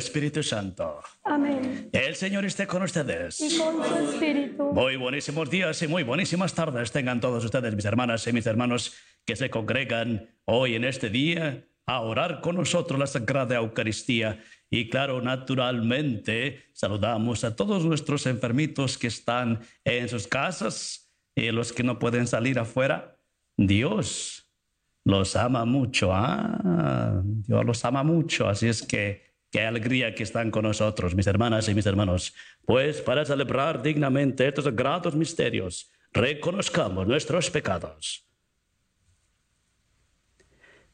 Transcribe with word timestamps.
Espíritu 0.00 0.42
Santo. 0.42 1.00
Amén. 1.24 1.90
El 1.92 2.16
Señor 2.16 2.44
esté 2.44 2.66
con 2.66 2.82
ustedes. 2.82 3.40
Y 3.40 3.58
con 3.58 3.84
su 3.86 3.94
espíritu. 4.10 4.64
Muy 4.72 4.96
buenísimos 4.96 5.48
días 5.50 5.80
y 5.82 5.88
muy 5.88 6.02
buenísimas 6.02 6.54
tardes 6.54 6.90
tengan 6.90 7.20
todos 7.20 7.44
ustedes, 7.44 7.74
mis 7.74 7.84
hermanas 7.84 8.26
y 8.26 8.32
mis 8.32 8.46
hermanos, 8.46 8.94
que 9.26 9.36
se 9.36 9.50
congregan 9.50 10.28
hoy 10.46 10.74
en 10.74 10.84
este 10.84 11.10
día 11.10 11.64
a 11.86 12.00
orar 12.00 12.40
con 12.40 12.56
nosotros 12.56 12.98
la 12.98 13.06
Sagrada 13.06 13.56
Eucaristía. 13.56 14.42
Y 14.70 14.88
claro, 14.88 15.20
naturalmente, 15.20 16.64
saludamos 16.72 17.44
a 17.44 17.54
todos 17.54 17.84
nuestros 17.84 18.26
enfermitos 18.26 18.96
que 18.96 19.08
están 19.08 19.60
en 19.84 20.08
sus 20.08 20.26
casas 20.26 21.12
y 21.34 21.50
los 21.50 21.72
que 21.72 21.82
no 21.82 21.98
pueden 21.98 22.26
salir 22.26 22.58
afuera. 22.58 23.18
Dios 23.56 24.50
los 25.04 25.36
ama 25.36 25.64
mucho, 25.64 26.10
¿ah? 26.12 27.20
Dios 27.24 27.64
los 27.64 27.84
ama 27.84 28.02
mucho, 28.02 28.48
así 28.48 28.68
es 28.68 28.82
que 28.82 29.29
qué 29.50 29.62
alegría 29.62 30.14
que 30.14 30.22
están 30.22 30.50
con 30.50 30.62
nosotros, 30.62 31.14
mis 31.14 31.26
hermanas 31.26 31.68
y 31.68 31.74
mis 31.74 31.86
hermanos. 31.86 32.34
Pues 32.64 33.00
para 33.00 33.24
celebrar 33.24 33.82
dignamente 33.82 34.46
estos 34.46 34.64
sagrados 34.64 35.14
misterios, 35.14 35.90
reconozcamos 36.12 37.06
nuestros 37.06 37.50
pecados. 37.50 38.26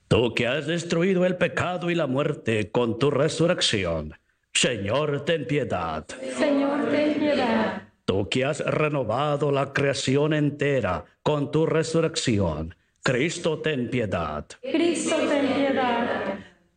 Tú 0.08 0.34
que 0.34 0.46
has 0.46 0.66
destruido 0.66 1.26
el 1.26 1.36
pecado 1.36 1.90
y 1.90 1.94
la 1.94 2.06
muerte 2.06 2.70
con 2.70 2.98
tu 2.98 3.10
resurrección, 3.10 4.14
Señor, 4.52 5.24
ten 5.24 5.46
piedad. 5.46 6.06
Señor, 6.38 6.88
ten 6.90 7.14
piedad. 7.18 7.82
Tú 8.04 8.28
que 8.28 8.44
has 8.44 8.60
renovado 8.60 9.50
la 9.50 9.72
creación 9.72 10.32
entera 10.32 11.04
con 11.22 11.50
tu 11.50 11.66
resurrección, 11.66 12.74
Cristo, 13.02 13.58
ten 13.58 13.90
piedad. 13.90 14.46
Cristo, 14.62 15.16
ten 15.28 15.46
piedad. 15.54 15.65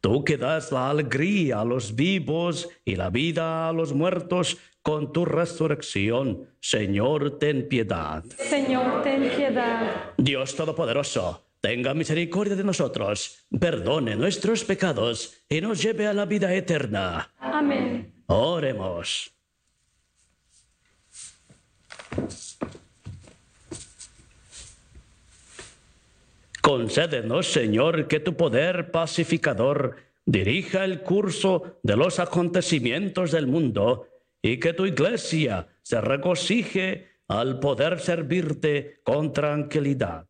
Tú 0.02 0.24
que 0.24 0.38
das 0.38 0.72
la 0.72 0.90
alegría 0.90 1.60
a 1.60 1.66
los 1.66 1.96
vivos 1.96 2.70
y 2.86 2.96
la 2.96 3.10
vida 3.10 3.68
a 3.68 3.74
los 3.74 3.94
muertos 3.94 4.58
con 4.82 5.12
tu 5.12 5.26
resurrección, 5.26 6.48
Señor, 6.62 7.38
ten 7.38 7.68
piedad. 7.68 8.24
Señor, 8.38 9.02
ten 9.04 9.30
piedad. 9.30 10.14
Dios 10.18 10.56
Todopoderoso, 10.56 11.44
tenga 11.60 11.94
misericordia 11.94 12.56
de 12.56 12.64
nosotros, 12.64 13.46
perdone 13.60 14.16
nuestros 14.16 14.64
pecados 14.64 15.44
y 15.50 15.60
nos 15.60 15.82
lleve 15.82 16.08
a 16.08 16.14
la 16.14 16.26
vida 16.26 16.54
eterna. 16.54 17.34
Amén. 17.38 18.24
Oremos. 18.28 19.34
Concédenos, 26.62 27.52
Señor, 27.52 28.08
que 28.08 28.20
tu 28.20 28.36
poder 28.36 28.92
pacificador 28.92 29.96
dirija 30.26 30.84
el 30.84 31.02
curso 31.02 31.80
de 31.84 31.96
los 31.96 32.20
acontecimientos 32.20 33.32
del 33.32 33.48
mundo 33.48 34.08
y 34.42 34.60
que 34.60 34.74
tu 34.74 34.86
iglesia 34.86 35.68
se 35.82 36.02
regocije 36.02 37.10
al 37.28 37.60
poder 37.60 38.00
servirte 38.00 39.02
con 39.04 39.34
tranquilidad. 39.34 40.28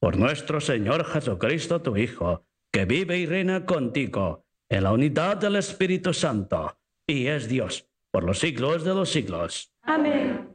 Por 0.00 0.16
nuestro 0.16 0.60
Señor 0.60 1.04
Jesucristo, 1.04 1.82
tu 1.82 1.96
Hijo, 1.96 2.46
que 2.72 2.84
vive 2.84 3.18
y 3.18 3.26
reina 3.26 3.66
contigo 3.66 4.44
en 4.68 4.84
la 4.84 4.92
unidad 4.92 5.38
del 5.38 5.56
Espíritu 5.56 6.12
Santo 6.12 6.78
y 7.06 7.26
es 7.26 7.48
Dios 7.48 7.88
por 8.10 8.24
los 8.24 8.38
siglos 8.38 8.84
de 8.84 8.94
los 8.94 9.10
siglos. 9.10 9.72
Amén. 9.82 10.47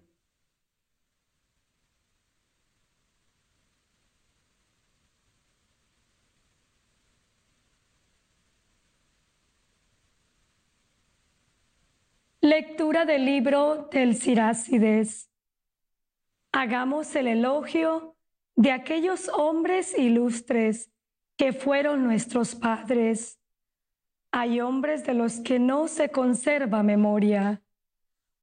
Lectura 12.55 13.03
del 13.05 13.25
libro 13.25 13.89
del 13.91 14.15
Sirácides. 14.15 15.27
Hagamos 16.51 17.15
el 17.15 17.25
elogio 17.25 18.15
de 18.55 18.71
aquellos 18.71 19.27
hombres 19.29 19.97
ilustres 19.97 20.91
que 21.35 21.51
fueron 21.51 22.03
nuestros 22.03 22.53
padres. 22.53 23.39
Hay 24.31 24.61
hombres 24.61 25.03
de 25.03 25.15
los 25.15 25.39
que 25.39 25.57
no 25.57 25.87
se 25.87 26.09
conserva 26.09 26.83
memoria. 26.83 27.63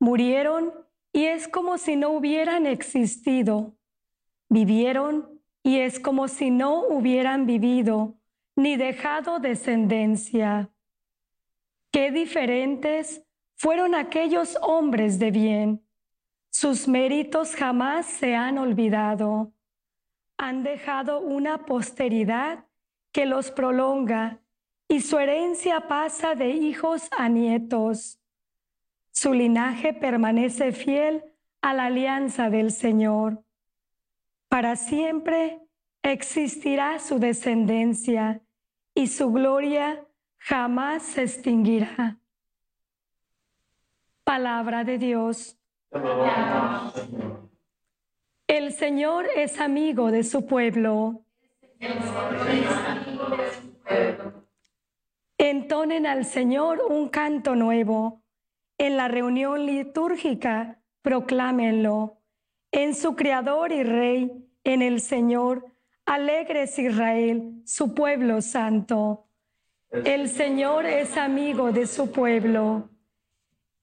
Murieron 0.01 0.73
y 1.13 1.27
es 1.27 1.47
como 1.47 1.79
si 1.79 1.95
no 1.95 2.11
hubieran 2.11 2.67
existido. 2.67 3.77
Vivieron 4.49 5.41
y 5.63 5.79
es 5.79 6.01
como 6.01 6.27
si 6.27 6.51
no 6.51 6.85
hubieran 6.85 7.47
vivido 7.47 8.17
ni 8.57 8.77
dejado 8.77 9.39
descendencia. 9.39 10.69
Qué 11.93 12.11
diferentes 12.11 13.23
fueron 13.61 13.95
aquellos 13.95 14.57
hombres 14.63 15.19
de 15.19 15.31
bien. 15.31 15.87
Sus 16.49 16.89
méritos 16.89 17.55
jamás 17.55 18.07
se 18.07 18.35
han 18.35 18.57
olvidado. 18.57 19.53
Han 20.39 20.63
dejado 20.63 21.21
una 21.21 21.67
posteridad 21.67 22.65
que 23.13 23.27
los 23.27 23.51
prolonga 23.51 24.41
y 24.89 25.03
su 25.03 25.19
herencia 25.19 25.89
pasa 25.89 26.35
de 26.35 26.49
hijos 26.49 27.07
a 27.11 27.29
nietos. 27.29 28.19
Su 29.11 29.35
linaje 29.35 29.93
permanece 29.93 30.73
fiel 30.73 31.23
a 31.61 31.75
la 31.75 31.85
alianza 31.85 32.49
del 32.49 32.73
Señor. 32.73 33.45
Para 34.49 34.75
siempre 34.75 35.61
existirá 36.03 36.99
su 36.99 37.19
descendencia 37.19 38.41
y 38.95 39.09
su 39.09 39.31
gloria 39.31 40.03
jamás 40.39 41.03
se 41.03 41.25
extinguirá. 41.25 42.20
Palabra 44.31 44.85
de 44.85 44.97
Dios. 44.97 45.59
El 48.47 48.73
Señor 48.73 49.27
es 49.35 49.59
amigo 49.59 50.13
de 50.13 50.23
su 50.23 50.47
pueblo. 50.47 51.25
Entonen 55.37 56.07
al 56.07 56.25
Señor 56.25 56.81
un 56.89 57.09
canto 57.09 57.57
nuevo. 57.57 58.23
En 58.79 58.97
la 58.97 59.09
reunión 59.09 59.67
litúrgica, 59.67 60.81
proclámenlo. 61.03 62.19
En 62.71 62.95
su 62.95 63.17
Creador 63.17 63.73
y 63.73 63.83
Rey, 63.83 64.49
en 64.63 64.83
el 64.83 65.01
Señor, 65.01 65.67
alegres 66.07 66.79
Israel, 66.79 67.63
su 67.65 67.97
pueblo 67.97 68.43
santo. 68.43 69.27
El 69.91 70.29
Señor 70.29 70.87
es 70.87 71.17
amigo 71.17 71.73
de 71.73 71.89
su 71.89 72.13
pueblo. 72.13 72.91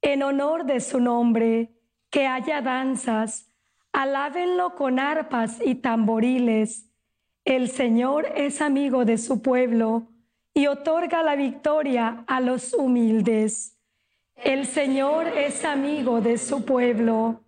En 0.01 0.23
honor 0.23 0.65
de 0.65 0.79
su 0.79 0.99
nombre, 0.99 1.73
que 2.09 2.27
haya 2.27 2.61
danzas, 2.61 3.51
alábenlo 3.91 4.75
con 4.75 4.99
arpas 4.99 5.59
y 5.63 5.75
tamboriles. 5.75 6.89
El 7.45 7.69
Señor 7.69 8.25
es 8.35 8.61
amigo 8.61 9.05
de 9.05 9.17
su 9.17 9.41
pueblo 9.41 10.09
y 10.53 10.67
otorga 10.67 11.23
la 11.23 11.35
victoria 11.35 12.23
a 12.27 12.39
los 12.41 12.73
humildes. 12.73 13.77
El 14.35 14.65
Señor 14.65 15.27
es 15.27 15.65
amigo 15.65 16.21
de 16.21 16.37
su 16.37 16.63
pueblo. 16.65 17.43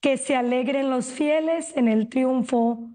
que 0.00 0.18
se 0.18 0.36
alegren 0.36 0.90
los 0.90 1.06
fieles 1.06 1.74
en 1.78 1.88
el 1.88 2.10
triunfo, 2.10 2.90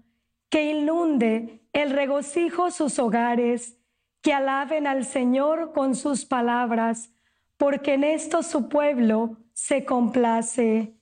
que 0.48 0.70
inunde 0.70 1.60
el 1.72 1.90
regocijo 1.90 2.70
sus 2.70 3.00
hogares, 3.00 3.76
que 4.22 4.32
alaben 4.32 4.86
al 4.86 5.04
Señor 5.04 5.72
con 5.72 5.96
sus 5.96 6.24
palabras, 6.24 7.12
porque 7.60 7.92
en 7.92 8.04
esto 8.04 8.42
su 8.42 8.70
pueblo 8.70 9.36
se 9.52 9.84
complace. 9.84 10.94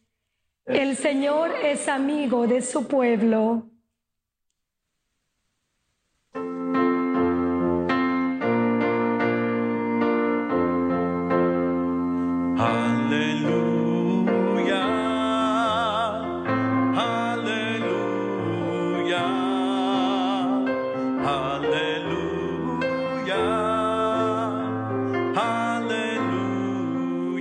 El 0.64 0.96
Señor 0.96 1.52
es 1.62 1.86
amigo 1.86 2.48
de 2.48 2.62
su 2.62 2.88
pueblo. 2.88 3.70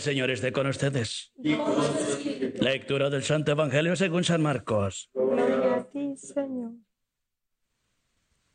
El 0.00 0.04
Señor 0.04 0.30
esté 0.30 0.50
con 0.50 0.66
ustedes. 0.66 1.30
Lectura 2.58 3.10
del 3.10 3.22
Santo 3.22 3.52
Evangelio 3.52 3.94
según 3.96 4.24
San 4.24 4.40
Marcos. 4.40 5.10
Gloria 5.12 5.76
a 5.76 5.84
ti, 5.90 6.16
Señor. 6.16 6.70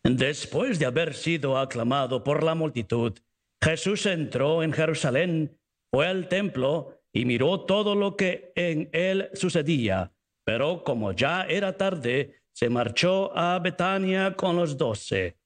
Después 0.01 0.79
de 0.79 0.87
haber 0.87 1.13
sido 1.13 1.59
aclamado 1.59 2.23
por 2.23 2.41
la 2.41 2.55
multitud, 2.55 3.13
Jesús 3.61 4.07
entró 4.07 4.63
en 4.63 4.73
Jerusalén, 4.73 5.55
fue 5.91 6.07
al 6.07 6.29
templo 6.29 7.03
y 7.13 7.25
miró 7.25 7.61
todo 7.61 7.93
lo 7.93 8.15
que 8.15 8.51
en 8.55 8.89
él 8.91 9.29
sucedía. 9.35 10.13
Pero 10.43 10.83
como 10.83 11.11
ya 11.11 11.43
era 11.43 11.77
tarde, 11.77 12.41
se 12.53 12.71
marchó 12.71 13.37
a 13.37 13.59
Betania 13.59 14.35
con 14.35 14.55
los 14.55 14.79
doce. 14.79 15.37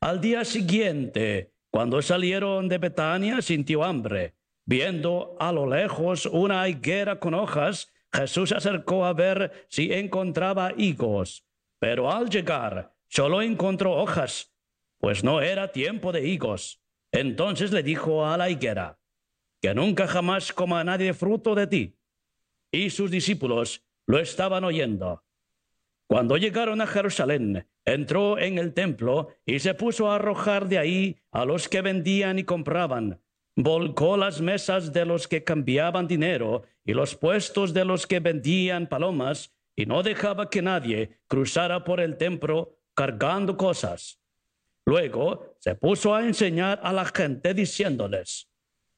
Al 0.00 0.20
día 0.20 0.44
siguiente, 0.44 1.54
cuando 1.70 2.02
salieron 2.02 2.68
de 2.68 2.76
Betania, 2.76 3.40
sintió 3.40 3.84
hambre. 3.84 4.34
Viendo 4.66 5.36
a 5.38 5.52
lo 5.52 5.66
lejos 5.66 6.26
una 6.26 6.66
higuera 6.68 7.20
con 7.20 7.34
hojas, 7.34 7.92
Jesús 8.12 8.50
se 8.50 8.56
acercó 8.56 9.04
a 9.04 9.12
ver 9.12 9.66
si 9.68 9.92
encontraba 9.92 10.72
higos. 10.76 11.46
Pero 11.78 12.10
al 12.10 12.30
llegar, 12.30 12.94
solo 13.08 13.42
encontró 13.42 13.92
hojas, 13.92 14.54
pues 14.98 15.22
no 15.22 15.42
era 15.42 15.72
tiempo 15.72 16.12
de 16.12 16.26
higos. 16.26 16.80
Entonces 17.12 17.72
le 17.72 17.82
dijo 17.82 18.26
a 18.26 18.36
la 18.38 18.48
higuera, 18.48 18.98
que 19.60 19.74
nunca 19.74 20.06
jamás 20.06 20.52
coma 20.52 20.82
nadie 20.82 21.12
fruto 21.12 21.54
de 21.54 21.66
ti. 21.66 21.98
Y 22.70 22.90
sus 22.90 23.10
discípulos 23.10 23.84
lo 24.06 24.18
estaban 24.18 24.64
oyendo. 24.64 25.24
Cuando 26.06 26.36
llegaron 26.36 26.80
a 26.80 26.86
Jerusalén, 26.86 27.68
entró 27.84 28.38
en 28.38 28.58
el 28.58 28.74
templo 28.74 29.28
y 29.44 29.58
se 29.58 29.74
puso 29.74 30.10
a 30.10 30.16
arrojar 30.16 30.68
de 30.68 30.78
ahí 30.78 31.16
a 31.30 31.44
los 31.44 31.68
que 31.68 31.82
vendían 31.82 32.38
y 32.38 32.44
compraban. 32.44 33.23
Volcó 33.56 34.16
las 34.16 34.40
mesas 34.40 34.92
de 34.92 35.04
los 35.04 35.28
que 35.28 35.44
cambiaban 35.44 36.08
dinero 36.08 36.62
y 36.84 36.92
los 36.92 37.14
puestos 37.14 37.72
de 37.72 37.84
los 37.84 38.06
que 38.06 38.20
vendían 38.20 38.88
palomas 38.88 39.54
y 39.76 39.86
no 39.86 40.02
dejaba 40.02 40.50
que 40.50 40.62
nadie 40.62 41.18
cruzara 41.28 41.84
por 41.84 42.00
el 42.00 42.16
templo 42.16 42.78
cargando 42.94 43.56
cosas. 43.56 44.20
Luego 44.84 45.56
se 45.60 45.74
puso 45.74 46.14
a 46.14 46.24
enseñar 46.26 46.80
a 46.82 46.92
la 46.92 47.04
gente 47.04 47.54
diciéndoles, 47.54 48.50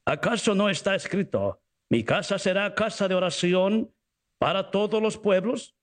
¿acaso 0.05 0.53
no 0.53 0.69
está 0.69 0.95
escrito, 0.95 1.61
mi 1.89 2.03
casa 2.03 2.37
será 2.37 2.73
casa 2.75 3.07
de 3.07 3.15
oración 3.15 3.93
para 4.37 4.69
todos 4.69 5.01
los 5.01 5.17
pueblos? 5.17 5.75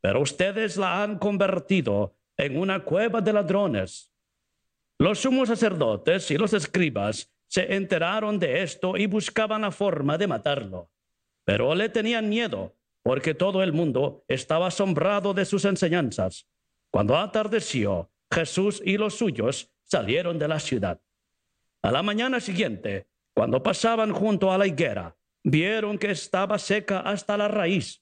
Pero 0.00 0.20
ustedes 0.20 0.76
la 0.76 1.02
han 1.02 1.18
convertido 1.18 2.14
en 2.36 2.56
una 2.56 2.84
cueva 2.84 3.20
de 3.20 3.32
ladrones. 3.32 4.12
Los 4.98 5.20
sumos 5.20 5.48
sacerdotes 5.48 6.30
y 6.30 6.38
los 6.38 6.52
escribas 6.54 7.30
se 7.50 7.74
enteraron 7.74 8.38
de 8.38 8.62
esto 8.62 8.96
y 8.96 9.06
buscaban 9.06 9.62
la 9.62 9.72
forma 9.72 10.16
de 10.16 10.28
matarlo. 10.28 10.88
Pero 11.44 11.74
le 11.74 11.88
tenían 11.88 12.28
miedo, 12.28 12.76
porque 13.02 13.34
todo 13.34 13.64
el 13.64 13.72
mundo 13.72 14.24
estaba 14.28 14.68
asombrado 14.68 15.34
de 15.34 15.44
sus 15.44 15.64
enseñanzas. 15.64 16.46
Cuando 16.90 17.18
atardeció, 17.18 18.08
Jesús 18.30 18.80
y 18.84 18.96
los 18.96 19.16
suyos 19.16 19.68
salieron 19.82 20.38
de 20.38 20.46
la 20.46 20.60
ciudad. 20.60 21.00
A 21.82 21.90
la 21.90 22.04
mañana 22.04 22.38
siguiente, 22.38 23.08
cuando 23.34 23.60
pasaban 23.64 24.12
junto 24.12 24.52
a 24.52 24.58
la 24.58 24.68
higuera, 24.68 25.16
vieron 25.42 25.98
que 25.98 26.12
estaba 26.12 26.56
seca 26.56 27.00
hasta 27.00 27.36
la 27.36 27.48
raíz. 27.48 28.00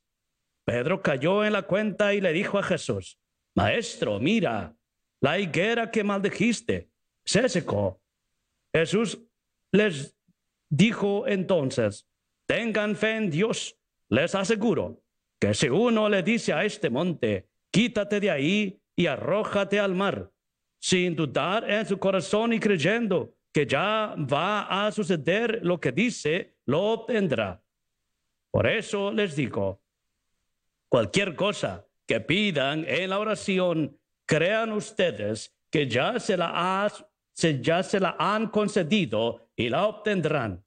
Pedro 0.66 1.00
cayó 1.00 1.42
en 1.42 1.54
la 1.54 1.62
cuenta 1.62 2.12
y 2.12 2.20
le 2.20 2.34
dijo 2.34 2.58
a 2.58 2.62
Jesús, 2.62 3.18
Maestro, 3.54 4.20
mira, 4.20 4.76
la 5.20 5.38
higuera 5.38 5.90
que 5.90 6.04
maldijiste 6.04 6.90
se 7.24 7.48
secó. 7.48 8.02
Jesús 8.74 9.27
les 9.72 10.16
dijo 10.68 11.26
entonces, 11.26 12.08
tengan 12.46 12.96
fe 12.96 13.16
en 13.16 13.30
Dios. 13.30 13.76
Les 14.08 14.34
aseguro 14.34 15.02
que 15.38 15.54
si 15.54 15.68
uno 15.68 16.08
le 16.08 16.22
dice 16.22 16.52
a 16.52 16.64
este 16.64 16.90
monte, 16.90 17.48
quítate 17.70 18.20
de 18.20 18.30
ahí 18.30 18.80
y 18.96 19.06
arrójate 19.06 19.78
al 19.78 19.94
mar, 19.94 20.30
sin 20.80 21.14
dudar 21.14 21.70
en 21.70 21.86
su 21.86 21.98
corazón 21.98 22.52
y 22.52 22.58
creyendo 22.58 23.34
que 23.52 23.66
ya 23.66 24.14
va 24.16 24.86
a 24.86 24.92
suceder 24.92 25.60
lo 25.62 25.80
que 25.80 25.92
dice, 25.92 26.56
lo 26.66 26.82
obtendrá. 26.82 27.62
Por 28.50 28.66
eso 28.66 29.12
les 29.12 29.37
digo, 29.37 29.82
cualquier 30.88 31.34
cosa 31.34 31.87
que 32.06 32.20
pidan 32.20 32.84
en 32.88 33.10
la 33.10 33.18
oración, 33.18 33.98
crean 34.26 34.72
ustedes 34.72 35.54
que 35.70 35.87
ya 35.87 36.18
se 36.18 36.37
la, 36.37 36.50
ha, 36.54 36.92
se, 37.38 37.61
ya 37.62 37.85
se 37.85 38.00
la 38.00 38.16
han 38.18 38.49
concedido 38.49 39.49
y 39.54 39.68
la 39.68 39.87
obtendrán. 39.87 40.64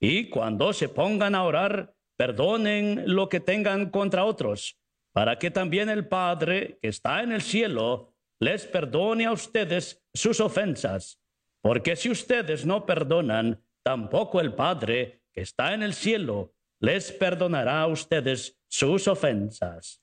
Y 0.00 0.30
cuando 0.30 0.72
se 0.72 0.88
pongan 0.88 1.34
a 1.34 1.44
orar, 1.44 1.94
perdonen 2.16 3.02
lo 3.04 3.28
que 3.28 3.40
tengan 3.40 3.90
contra 3.90 4.24
otros, 4.24 4.78
para 5.12 5.38
que 5.38 5.50
también 5.50 5.90
el 5.90 6.08
Padre 6.08 6.78
que 6.80 6.88
está 6.88 7.22
en 7.22 7.32
el 7.32 7.42
cielo 7.42 8.14
les 8.38 8.64
perdone 8.64 9.26
a 9.26 9.32
ustedes 9.32 10.02
sus 10.14 10.40
ofensas. 10.40 11.20
Porque 11.60 11.96
si 11.96 12.08
ustedes 12.08 12.64
no 12.64 12.86
perdonan, 12.86 13.62
tampoco 13.82 14.40
el 14.40 14.54
Padre 14.54 15.20
que 15.34 15.42
está 15.42 15.74
en 15.74 15.82
el 15.82 15.92
cielo 15.92 16.54
les 16.80 17.12
perdonará 17.12 17.82
a 17.82 17.88
ustedes 17.88 18.58
sus 18.68 19.06
ofensas. 19.06 20.00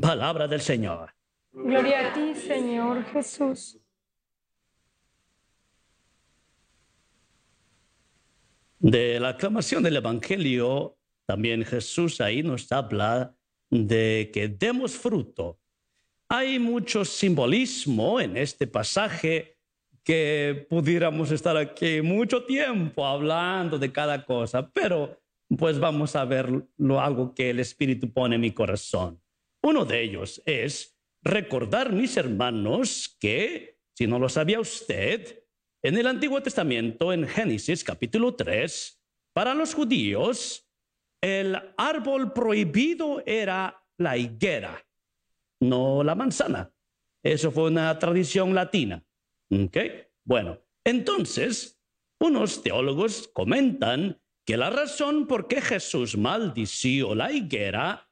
Palabra 0.00 0.48
del 0.48 0.62
Señor. 0.62 1.12
Gloria 1.52 2.08
a 2.08 2.12
ti, 2.14 2.34
Señor 2.34 3.04
Jesús. 3.04 3.83
De 8.84 9.18
la 9.18 9.30
aclamación 9.30 9.82
del 9.82 9.96
Evangelio, 9.96 10.98
también 11.24 11.64
Jesús 11.64 12.20
ahí 12.20 12.42
nos 12.42 12.70
habla 12.70 13.34
de 13.70 14.30
que 14.30 14.48
demos 14.48 14.92
fruto. 14.92 15.58
Hay 16.28 16.58
mucho 16.58 17.02
simbolismo 17.06 18.20
en 18.20 18.36
este 18.36 18.66
pasaje 18.66 19.56
que 20.02 20.66
pudiéramos 20.68 21.30
estar 21.30 21.56
aquí 21.56 22.02
mucho 22.02 22.44
tiempo 22.44 23.06
hablando 23.06 23.78
de 23.78 23.90
cada 23.90 24.22
cosa, 24.22 24.70
pero 24.70 25.18
pues 25.56 25.78
vamos 25.78 26.14
a 26.14 26.26
ver 26.26 26.50
lo, 26.76 27.00
algo 27.00 27.34
que 27.34 27.48
el 27.48 27.60
Espíritu 27.60 28.12
pone 28.12 28.34
en 28.34 28.42
mi 28.42 28.50
corazón. 28.50 29.18
Uno 29.62 29.86
de 29.86 30.02
ellos 30.02 30.42
es 30.44 30.94
recordar, 31.22 31.90
mis 31.90 32.18
hermanos, 32.18 33.16
que, 33.18 33.78
si 33.94 34.06
no 34.06 34.18
lo 34.18 34.28
sabía 34.28 34.60
usted, 34.60 35.43
en 35.84 35.98
el 35.98 36.06
Antiguo 36.06 36.42
Testamento, 36.42 37.12
en 37.12 37.28
Génesis 37.28 37.84
capítulo 37.84 38.34
3, 38.34 39.02
para 39.34 39.52
los 39.52 39.74
judíos, 39.74 40.66
el 41.20 41.58
árbol 41.76 42.32
prohibido 42.32 43.22
era 43.26 43.84
la 43.98 44.16
higuera, 44.16 44.82
no 45.60 46.02
la 46.02 46.14
manzana. 46.14 46.72
Eso 47.22 47.50
fue 47.50 47.64
una 47.64 47.98
tradición 47.98 48.54
latina. 48.54 49.04
¿Ok? 49.50 49.76
Bueno, 50.24 50.58
entonces, 50.84 51.78
unos 52.18 52.62
teólogos 52.62 53.28
comentan 53.28 54.18
que 54.46 54.56
la 54.56 54.70
razón 54.70 55.26
por 55.26 55.48
qué 55.48 55.60
Jesús 55.60 56.16
maldició 56.16 57.14
la 57.14 57.30
higuera 57.30 58.08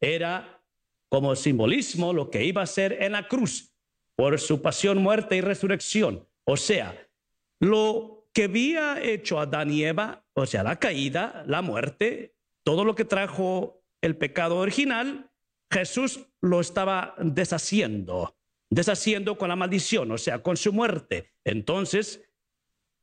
era 0.00 0.64
como 1.10 1.36
simbolismo 1.36 2.14
lo 2.14 2.30
que 2.30 2.46
iba 2.46 2.62
a 2.62 2.66
ser 2.66 3.02
en 3.02 3.12
la 3.12 3.28
cruz 3.28 3.74
por 4.16 4.40
su 4.40 4.62
pasión, 4.62 5.02
muerte 5.02 5.36
y 5.36 5.42
resurrección. 5.42 6.27
O 6.50 6.56
sea, 6.56 7.06
lo 7.60 8.30
que 8.32 8.44
había 8.44 9.02
hecho 9.02 9.38
Adán 9.38 9.70
y 9.70 9.84
Eva, 9.84 10.24
o 10.32 10.46
sea, 10.46 10.62
la 10.62 10.78
caída, 10.78 11.44
la 11.46 11.60
muerte, 11.60 12.38
todo 12.64 12.86
lo 12.86 12.94
que 12.94 13.04
trajo 13.04 13.82
el 14.00 14.16
pecado 14.16 14.56
original, 14.56 15.30
Jesús 15.70 16.20
lo 16.40 16.60
estaba 16.60 17.14
deshaciendo, 17.18 18.34
deshaciendo 18.70 19.36
con 19.36 19.50
la 19.50 19.56
maldición, 19.56 20.10
o 20.10 20.16
sea, 20.16 20.42
con 20.42 20.56
su 20.56 20.72
muerte. 20.72 21.34
Entonces, 21.44 22.24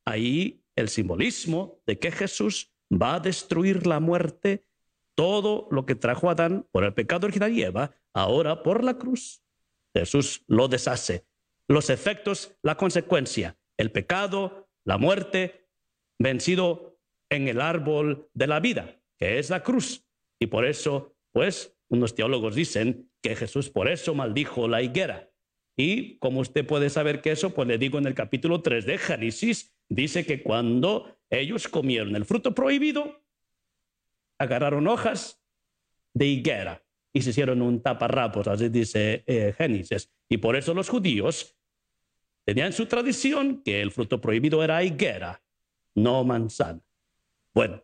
ahí 0.06 0.66
el 0.76 0.90
simbolismo 0.90 1.84
de 1.86 2.00
que 2.00 2.10
Jesús 2.10 2.74
va 2.92 3.14
a 3.14 3.20
destruir 3.20 3.86
la 3.86 4.00
muerte, 4.00 4.66
todo 5.14 5.68
lo 5.70 5.86
que 5.86 5.94
trajo 5.94 6.32
Adán 6.32 6.68
por 6.72 6.84
el 6.84 6.96
pecado 6.96 7.28
original 7.28 7.54
y 7.54 7.62
Eva, 7.62 7.92
ahora 8.12 8.64
por 8.64 8.84
la 8.84 8.98
cruz, 8.98 9.44
Jesús 9.94 10.44
lo 10.48 10.68
deshace. 10.68 11.28
Los 11.68 11.90
efectos, 11.90 12.58
la 12.62 12.76
consecuencia, 12.76 13.58
el 13.78 13.92
pecado, 13.92 14.70
la 14.84 14.98
muerte, 14.98 15.68
vencido 16.20 17.00
en 17.30 17.48
el 17.48 17.62
árbol 17.62 18.30
de 18.34 18.48
la 18.48 18.60
vida, 18.60 19.02
que 19.18 19.40
es 19.40 19.50
la 19.50 19.64
cruz. 19.64 20.06
Y 20.40 20.48
por 20.48 20.66
eso, 20.66 21.16
pues, 21.32 21.76
unos 21.90 22.16
teólogos 22.16 22.56
dicen 22.56 23.10
que 23.22 23.36
Jesús 23.36 23.70
por 23.70 23.90
eso 23.90 24.14
maldijo 24.14 24.68
la 24.68 24.82
higuera. 24.82 25.32
Y 25.78 26.18
como 26.20 26.40
usted 26.40 26.66
puede 26.66 26.90
saber 26.90 27.22
que 27.22 27.32
eso, 27.32 27.54
pues 27.54 27.68
le 27.68 27.78
digo 27.78 27.98
en 27.98 28.06
el 28.06 28.14
capítulo 28.14 28.62
3 28.62 28.86
de 28.86 28.98
Génesis, 28.98 29.76
dice 29.90 30.26
que 30.26 30.42
cuando 30.42 31.18
ellos 31.30 31.68
comieron 31.68 32.16
el 32.16 32.26
fruto 32.26 32.56
prohibido, 32.56 33.24
agarraron 34.38 34.88
hojas 34.88 35.42
de 36.14 36.28
higuera 36.28 36.84
y 37.14 37.22
se 37.22 37.32
hicieron 37.32 37.62
un 37.62 37.82
taparrapos, 37.82 38.48
así 38.48 38.70
dice 38.70 39.24
eh, 39.28 39.54
Génesis. 39.58 40.12
Y 40.30 40.38
por 40.38 40.56
eso 40.56 40.74
los 40.74 40.90
judíos 40.90 41.55
tenían 42.46 42.72
su 42.74 42.86
tradición 42.86 43.62
que 43.64 43.82
el 43.82 43.92
fruto 43.92 44.22
prohibido 44.22 44.64
era 44.64 44.84
higuera, 44.84 45.44
no 45.96 46.24
manzana. 46.24 46.82
Bueno, 47.54 47.84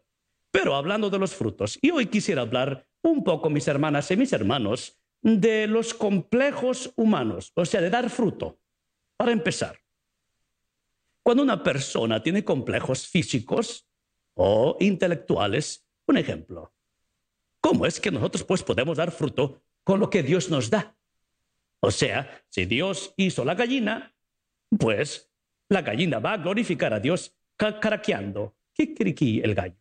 pero 0.52 0.76
hablando 0.76 1.10
de 1.10 1.20
los 1.20 1.34
frutos, 1.34 1.80
y 1.82 1.92
hoy 1.92 2.08
quisiera 2.08 2.44
hablar 2.44 2.88
un 3.02 3.24
poco, 3.24 3.50
mis 3.50 3.68
hermanas 3.68 4.12
y 4.12 4.18
mis 4.18 4.32
hermanos, 4.32 5.00
de 5.22 5.68
los 5.68 5.94
complejos 5.94 6.94
humanos, 6.96 7.52
o 7.56 7.66
sea, 7.66 7.82
de 7.82 7.90
dar 7.90 8.10
fruto. 8.10 8.60
Para 9.18 9.32
empezar, 9.32 9.80
cuando 11.24 11.44
una 11.44 11.64
persona 11.64 12.22
tiene 12.22 12.44
complejos 12.44 13.08
físicos 13.08 13.88
o 14.34 14.78
intelectuales, 14.80 15.88
un 16.08 16.18
ejemplo, 16.18 16.74
¿cómo 17.60 17.86
es 17.86 18.00
que 18.00 18.12
nosotros 18.12 18.44
pues 18.44 18.64
podemos 18.64 18.98
dar 18.98 19.12
fruto 19.12 19.64
con 19.84 20.00
lo 20.00 20.10
que 20.10 20.24
Dios 20.24 20.50
nos 20.50 20.70
da? 20.70 20.98
O 21.80 21.92
sea, 21.92 22.44
si 22.50 22.66
Dios 22.66 23.14
hizo 23.18 23.46
la 23.46 23.56
gallina, 23.56 24.16
pues 24.78 25.32
la 25.70 25.82
gallina 25.82 26.20
va 26.20 26.34
a 26.34 26.38
glorificar 26.38 26.94
a 26.94 27.00
Dios 27.00 27.36
caraqueando. 27.56 28.56
¿Qué 28.74 28.96
el 29.44 29.56
gallo? 29.56 29.76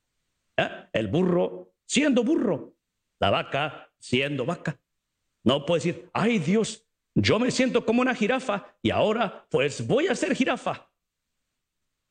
¿Eh? 0.56 0.68
El 0.92 1.08
burro 1.08 1.74
siendo 1.86 2.22
burro. 2.22 2.76
La 3.18 3.30
vaca 3.30 3.90
siendo 3.98 4.44
vaca. 4.44 4.78
No 5.44 5.64
puede 5.64 5.84
decir, 5.84 6.10
ay 6.12 6.38
Dios, 6.38 6.86
yo 7.14 7.38
me 7.38 7.50
siento 7.50 7.84
como 7.84 8.02
una 8.02 8.14
jirafa 8.14 8.76
y 8.82 8.90
ahora 8.90 9.46
pues 9.50 9.86
voy 9.86 10.06
a 10.08 10.14
ser 10.14 10.34
jirafa. 10.34 10.90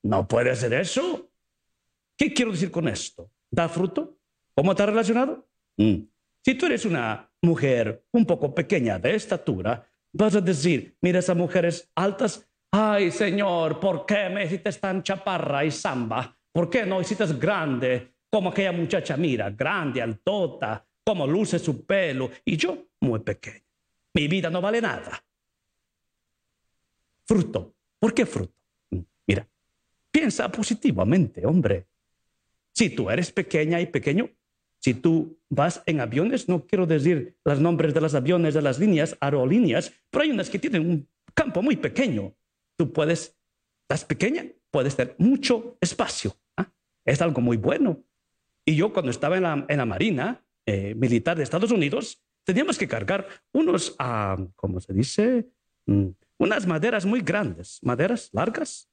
No 0.03 0.27
puede 0.27 0.55
ser 0.55 0.74
eso. 0.74 1.29
¿Qué 2.17 2.33
quiero 2.33 2.51
decir 2.51 2.71
con 2.71 2.88
esto? 2.88 3.31
¿Da 3.50 3.69
fruto? 3.69 4.17
¿Cómo 4.55 4.71
está 4.71 4.86
relacionado? 4.86 5.48
Mm. 5.77 6.03
Si 6.43 6.55
tú 6.55 6.65
eres 6.65 6.86
una 6.86 7.31
mujer 7.41 8.03
un 8.12 8.25
poco 8.25 8.53
pequeña 8.53 9.00
de 9.00 9.15
estatura, 9.15 9.88
vas 10.12 10.36
a 10.36 10.41
decir, 10.41 10.98
mira 11.01 11.19
esas 11.19 11.38
mujeres 11.38 11.89
altas, 11.95 12.49
ay 12.71 13.11
Señor, 13.11 13.79
¿por 13.79 14.05
qué 14.05 14.29
me 14.29 14.45
hiciste 14.45 14.71
tan 14.73 15.03
chaparra 15.03 15.63
y 15.65 15.71
samba? 15.71 16.35
¿Por 16.51 16.69
qué 16.69 16.85
no 16.85 17.01
hiciste 17.01 17.25
grande 17.33 18.15
como 18.29 18.49
aquella 18.49 18.71
muchacha? 18.71 19.17
Mira, 19.17 19.49
grande, 19.49 20.01
altota, 20.01 20.85
cómo 21.03 21.25
luce 21.27 21.59
su 21.59 21.85
pelo, 21.85 22.29
y 22.45 22.57
yo 22.57 22.89
muy 23.01 23.19
pequeño. 23.19 23.65
Mi 24.13 24.27
vida 24.27 24.49
no 24.49 24.61
vale 24.61 24.81
nada. 24.81 25.23
Fruto. 27.25 27.75
¿Por 27.99 28.13
qué 28.13 28.25
fruto? 28.25 28.53
Mira, 29.27 29.47
Piensa 30.11 30.51
positivamente, 30.51 31.45
hombre. 31.45 31.85
Si 32.73 32.89
tú 32.89 33.09
eres 33.09 33.31
pequeña 33.31 33.79
y 33.79 33.85
pequeño, 33.85 34.29
si 34.79 34.93
tú 34.93 35.38
vas 35.49 35.83
en 35.85 35.99
aviones, 35.99 36.47
no 36.47 36.65
quiero 36.65 36.85
decir 36.85 37.38
los 37.43 37.59
nombres 37.59 37.93
de 37.93 38.01
los 38.01 38.15
aviones, 38.15 38.53
de 38.53 38.61
las 38.61 38.79
líneas, 38.79 39.15
aerolíneas, 39.19 39.93
pero 40.09 40.23
hay 40.23 40.31
unas 40.31 40.49
que 40.49 40.59
tienen 40.59 40.89
un 40.89 41.07
campo 41.33 41.61
muy 41.61 41.75
pequeño. 41.75 42.33
Tú 42.79 42.93
puedes, 42.93 43.38
estás 43.83 44.05
pequeña, 44.05 44.45
puedes 44.71 44.95
tener 44.95 45.13
mucho 45.17 45.77
espacio. 45.81 46.38
¿ah? 46.55 46.71
Es 47.03 47.21
algo 47.21 47.41
muy 47.41 47.57
bueno. 47.57 48.05
Y 48.63 48.77
yo 48.77 48.93
cuando 48.93 49.12
estaba 49.12 49.36
en 49.36 49.43
la, 49.43 49.65
en 49.67 49.77
la 49.77 49.86
Marina 49.86 50.41
eh, 50.65 50.95
Militar 50.95 51.36
de 51.36 51.43
Estados 51.43 51.74
Unidos, 51.74 52.24
teníamos 52.45 52.77
que 52.77 52.88
cargar 52.88 53.27
unos, 53.51 53.98
ah, 54.00 54.38
¿cómo 54.55 54.79
se 54.79 54.93
dice? 54.93 55.50
Mm, 55.88 56.12
unas 56.38 56.65
maderas 56.65 57.05
muy 57.05 57.19
grandes, 57.19 57.79
maderas 57.83 58.29
largas. 58.31 58.89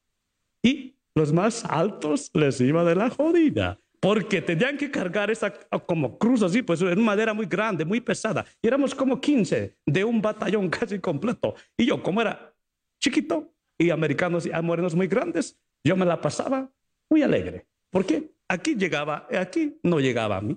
Y 0.65 0.97
los 1.15 1.33
más 1.33 1.65
altos 1.65 2.33
les 2.35 2.61
iba 2.61 2.83
de 2.83 2.97
la 2.97 3.09
jodida. 3.11 3.79
Porque 4.01 4.43
tenían 4.43 4.77
que 4.77 4.91
cargar 4.91 5.31
esa 5.31 5.53
como 5.87 6.19
cruz 6.19 6.43
así, 6.43 6.63
pues 6.63 6.83
en 6.83 7.05
madera 7.05 7.33
muy 7.33 7.47
grande, 7.47 7.85
muy 7.85 8.01
pesada. 8.01 8.45
Y 8.61 8.67
éramos 8.67 8.97
como 8.97 9.21
15 9.21 9.79
de 9.87 10.05
un 10.05 10.21
batallón 10.21 10.69
casi 10.71 10.99
completo. 10.99 11.55
Y 11.77 11.87
yo, 11.87 12.03
como 12.03 12.21
era 12.21 12.53
chiquito 13.01 13.56
y 13.79 13.91
americanos 13.91 14.47
y 14.47 14.51
morenos 14.63 14.95
muy 14.95 15.07
grandes, 15.07 15.59
yo 15.85 15.97
me 15.97 16.07
la 16.07 16.21
pasaba 16.21 16.71
muy 17.11 17.23
alegre. 17.23 17.67
¿Por 17.91 18.05
qué? 18.05 18.31
Aquí 18.49 18.75
llegaba, 18.75 19.27
aquí 19.39 19.79
no 19.83 20.01
llegaba 20.01 20.39
a 20.39 20.41
mí. 20.41 20.57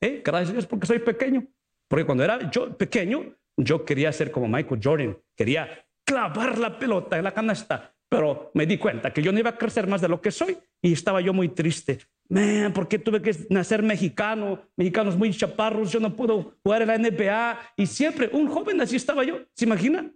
¿Eh? 0.00 0.22
Gracias 0.24 0.50
a 0.50 0.52
Dios 0.52 0.66
porque 0.66 0.86
soy 0.86 0.98
pequeño. 0.98 1.46
Porque 1.88 2.04
cuando 2.04 2.24
era 2.24 2.50
yo 2.50 2.76
pequeño, 2.76 3.34
yo 3.56 3.84
quería 3.84 4.12
ser 4.12 4.30
como 4.30 4.48
Michael 4.48 4.80
Jordan. 4.82 5.18
Quería 5.36 5.86
clavar 6.04 6.58
la 6.58 6.78
pelota 6.78 7.18
en 7.18 7.24
la 7.24 7.34
canasta 7.34 7.94
pero 8.10 8.50
me 8.54 8.66
di 8.66 8.76
cuenta 8.76 9.12
que 9.12 9.22
yo 9.22 9.30
no 9.30 9.38
iba 9.38 9.50
a 9.50 9.56
crecer 9.56 9.86
más 9.86 10.00
de 10.00 10.08
lo 10.08 10.20
que 10.20 10.32
soy 10.32 10.58
y 10.82 10.92
estaba 10.92 11.20
yo 11.20 11.32
muy 11.32 11.48
triste. 11.48 12.00
Man, 12.28 12.72
¿por 12.72 12.88
qué 12.88 12.98
tuve 12.98 13.22
que 13.22 13.32
nacer 13.50 13.84
mexicano? 13.84 14.60
Mexicanos 14.76 15.16
muy 15.16 15.30
chaparros, 15.30 15.92
yo 15.92 16.00
no 16.00 16.16
puedo 16.16 16.56
jugar 16.62 16.82
en 16.82 16.88
la 16.88 16.98
NBA. 16.98 17.60
Y 17.76 17.86
siempre, 17.86 18.28
un 18.32 18.48
joven 18.48 18.80
así 18.80 18.96
estaba 18.96 19.22
yo, 19.22 19.38
¿se 19.54 19.64
imagina? 19.64 20.10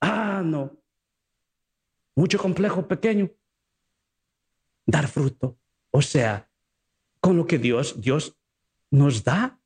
Ah, 0.00 0.42
no. 0.44 0.76
Mucho 2.14 2.38
complejo 2.38 2.86
pequeño. 2.86 3.30
Dar 4.86 5.08
fruto. 5.08 5.58
O 5.90 6.02
sea, 6.02 6.48
con 7.20 7.36
lo 7.36 7.46
que 7.46 7.58
Dios, 7.58 8.00
Dios 8.00 8.36
nos 8.90 9.24
da. 9.24 9.58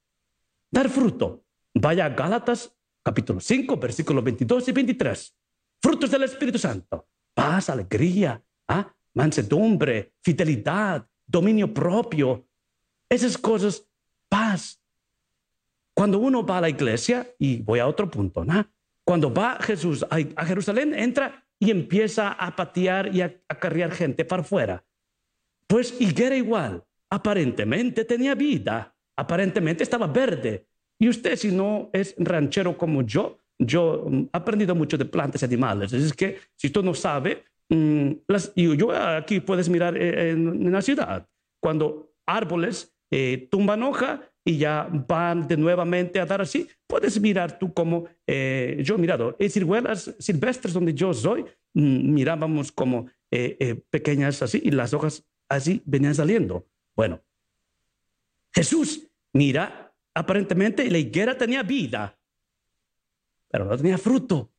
Dar 0.71 0.89
fruto. 0.89 1.45
Vaya 1.75 2.07
a 2.07 2.11
Gálatas 2.11 2.75
capítulo 3.03 3.41
5, 3.41 3.77
versículos 3.77 4.25
22 4.25 4.69
y 4.69 4.73
23. 4.73 5.35
Frutos 5.81 6.11
del 6.11 6.25
Espíritu 6.25 6.59
Santo 6.59 7.09
paz, 7.39 7.71
alegría, 7.71 8.43
¿ah? 8.67 8.93
mansedumbre, 9.15 10.13
fidelidad, 10.21 11.07
dominio 11.25 11.73
propio. 11.73 12.49
Esas 13.09 13.39
cosas, 13.39 13.87
paz. 14.29 14.83
Cuando 15.95 16.19
uno 16.19 16.45
va 16.45 16.59
a 16.59 16.63
la 16.63 16.69
iglesia, 16.69 17.33
y 17.39 17.63
voy 17.63 17.79
a 17.79 17.87
otro 17.87 18.11
punto, 18.11 18.45
¿no? 18.45 18.69
cuando 19.05 19.33
va 19.33 19.57
Jesús 19.61 20.05
a, 20.11 20.45
Jerusalén, 20.45 20.93
entra 20.95 21.48
y 21.61 21.71
empieza 21.71 22.33
a 22.33 22.55
patear 22.55 23.15
y 23.15 23.23
a 23.23 23.35
acarrear 23.49 23.91
gente 23.93 24.25
para 24.25 24.43
afuera. 24.43 24.85
Pues 25.67 26.01
higuera 26.01 26.37
igual, 26.37 26.85
aparentemente 27.11 28.05
tenía 28.05 28.35
vida, 28.35 28.95
aparentemente 29.17 29.83
estaba 29.83 30.07
verde. 30.07 30.67
Y 30.99 31.09
usted 31.09 31.37
si 31.37 31.51
no 31.53 31.91
es 31.93 32.15
ranchero 32.19 32.77
como 32.77 33.03
yo, 33.03 33.39
yo 33.59 34.05
he 34.07 34.11
mm, 34.11 34.29
aprendido 34.33 34.75
mucho 34.75 34.97
de 34.97 35.05
plantas 35.05 35.43
y 35.43 35.45
animales. 35.45 35.93
Es 35.93 36.13
que 36.13 36.39
si 36.57 36.71
tú 36.71 36.83
no 36.83 36.95
sabes, 36.95 37.39
mm, 37.69 38.11
las, 38.29 38.53
y 38.55 38.77
yo 38.77 38.93
aquí 38.93 39.41
puedes 39.41 39.69
mirar 39.69 39.97
eh, 39.97 40.31
en, 40.31 40.73
la 40.73 40.83
ciudad, 40.83 41.27
cuando 41.61 42.13
árboles 42.27 42.95
eh, 43.11 43.49
tumban 43.51 43.83
hoja 43.83 44.23
y 44.45 44.59
ya 44.59 44.89
van 44.91 45.47
de 45.47 45.57
nuevamente 45.57 46.21
a 46.21 46.27
dar 46.27 46.41
así, 46.41 46.69
puedes 46.87 47.21
mirar 47.21 47.59
tú 47.59 47.73
como 47.73 48.07
eh, 48.27 48.81
yo 48.83 48.95
he 48.95 48.99
mirado. 48.99 49.37
En 49.39 49.51
ciruelas 49.51 50.15
silvestres 50.19 50.75
donde 50.75 50.95
yo 50.95 51.13
soy, 51.13 51.45
mm, 51.75 52.13
mirábamos 52.13 52.73
como 52.73 53.07
pequeñas 53.91 54.41
así 54.41 54.59
y 54.65 54.71
las 54.71 54.95
hojas 54.95 55.23
así 55.51 55.83
venían 55.85 56.15
saliendo. 56.15 56.67
Bueno, 56.97 57.21
Jesús, 58.55 59.07
mira, 59.35 59.93
aparentemente 60.15 60.91
la 60.91 60.97
higuera 60.97 61.37
tenía 61.37 61.63
vida 61.63 62.19
pero 63.49 63.65
no 63.65 63.77
tenía 63.77 63.99
fruto. 63.99 64.53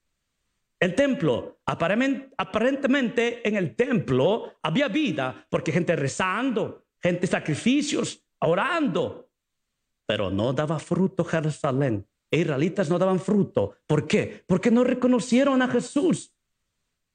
El 0.80 0.96
templo, 0.96 1.60
aparentemente 1.66 3.48
en 3.48 3.56
el 3.56 3.76
templo 3.76 4.60
había 4.62 4.88
vida, 4.88 5.46
porque 5.50 5.72
gente 5.72 5.96
rezando, 5.96 6.86
gente 7.02 7.28
sacrificios, 7.28 8.24
orando, 8.40 9.29
pero 10.10 10.32
no 10.32 10.54
daba 10.54 10.80
fruto 10.80 11.24
Jerusalén. 11.24 12.04
Israelitas 12.32 12.90
no 12.90 12.98
daban 12.98 13.20
fruto. 13.20 13.76
¿Por 13.86 14.08
qué? 14.08 14.44
Porque 14.48 14.72
no 14.72 14.84
reconocieron 14.84 15.62
a 15.62 15.68
Jesús. 15.68 16.34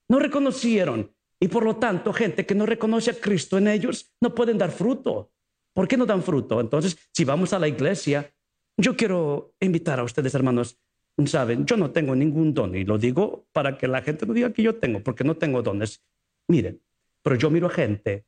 No 0.07 0.21
reconocieron. 0.21 1.13
Y 1.41 1.49
por 1.49 1.65
lo 1.65 1.75
tanto, 1.75 2.13
gente 2.13 2.47
que 2.47 2.55
no 2.55 2.67
reconoce 2.67 3.11
a 3.11 3.15
Cristo 3.15 3.59
en 3.59 3.67
ellos 3.67 4.15
no 4.21 4.33
pueden 4.33 4.59
dar 4.59 4.71
fruto. 4.71 5.33
¿Por 5.73 5.89
qué 5.89 5.97
no 5.97 6.07
dan 6.07 6.23
fruto? 6.23 6.61
Entonces, 6.61 6.97
si 7.11 7.25
vamos 7.25 7.53
a 7.53 7.59
la 7.59 7.67
iglesia, 7.67 8.33
yo 8.77 8.97
quiero 8.97 9.57
invitar 9.59 9.99
a 9.99 10.05
ustedes, 10.05 10.33
hermanos, 10.33 10.79
saben, 11.27 11.67
yo 11.67 11.77
no 11.77 11.91
tengo 11.91 12.15
ningún 12.15 12.55
don 12.55 12.77
y 12.77 12.85
lo 12.85 12.97
digo 12.97 13.49
para 13.51 13.77
que 13.77 13.89
la 13.89 14.03
gente 14.03 14.25
no 14.25 14.35
diga 14.35 14.53
que 14.53 14.63
yo 14.63 14.77
tengo, 14.77 15.03
porque 15.03 15.25
no 15.25 15.37
tengo 15.37 15.63
dones. 15.63 16.01
Miren, 16.47 16.81
pero 17.25 17.35
yo 17.35 17.51
miro 17.51 17.67
a 17.67 17.71
gente, 17.71 18.25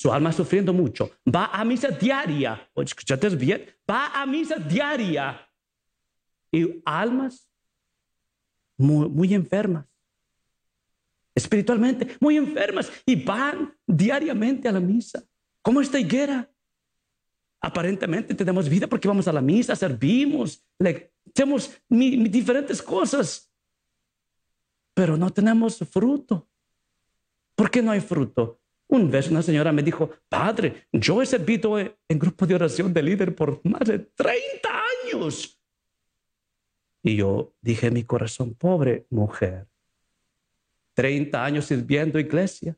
su 0.00 0.10
alma 0.10 0.32
sufriendo 0.32 0.72
mucho, 0.72 1.10
va 1.28 1.50
a 1.52 1.62
misa 1.62 1.88
diaria, 1.88 2.66
escúchate 2.74 3.28
bien, 3.36 3.66
va 3.88 4.06
a 4.06 4.24
misa 4.24 4.56
diaria. 4.56 5.46
Y 6.50 6.80
almas 6.86 7.52
muy, 8.78 9.10
muy 9.10 9.34
enfermas, 9.34 9.84
espiritualmente 11.34 12.16
muy 12.18 12.38
enfermas. 12.38 12.90
Y 13.04 13.22
van 13.22 13.76
diariamente 13.86 14.68
a 14.68 14.72
la 14.72 14.80
misa, 14.80 15.22
como 15.60 15.82
esta 15.82 16.00
higuera. 16.00 16.50
Aparentemente 17.60 18.34
tenemos 18.34 18.70
vida 18.70 18.86
porque 18.86 19.06
vamos 19.06 19.28
a 19.28 19.34
la 19.34 19.42
misa, 19.42 19.76
servimos, 19.76 20.64
le, 20.78 21.12
hacemos 21.26 21.78
diferentes 21.90 22.80
cosas, 22.80 23.52
pero 24.94 25.18
no 25.18 25.28
tenemos 25.28 25.76
fruto. 25.90 26.48
¿Por 27.54 27.70
qué 27.70 27.82
no 27.82 27.90
hay 27.90 28.00
fruto? 28.00 28.59
Un 28.90 29.08
vez 29.08 29.30
una 29.30 29.40
señora 29.40 29.70
me 29.70 29.84
dijo, 29.84 30.10
padre, 30.28 30.88
yo 30.90 31.22
he 31.22 31.26
servido 31.26 31.78
en 31.78 32.18
grupo 32.18 32.44
de 32.44 32.56
oración 32.56 32.92
de 32.92 33.02
líder 33.04 33.36
por 33.36 33.60
más 33.64 33.82
de 33.86 34.00
30 34.00 34.68
años. 35.04 35.60
Y 37.00 37.14
yo 37.14 37.54
dije 37.60 37.86
en 37.86 37.94
mi 37.94 38.02
corazón, 38.02 38.54
pobre 38.54 39.06
mujer, 39.10 39.68
30 40.94 41.44
años 41.44 41.66
sirviendo 41.66 42.18
iglesia 42.18 42.76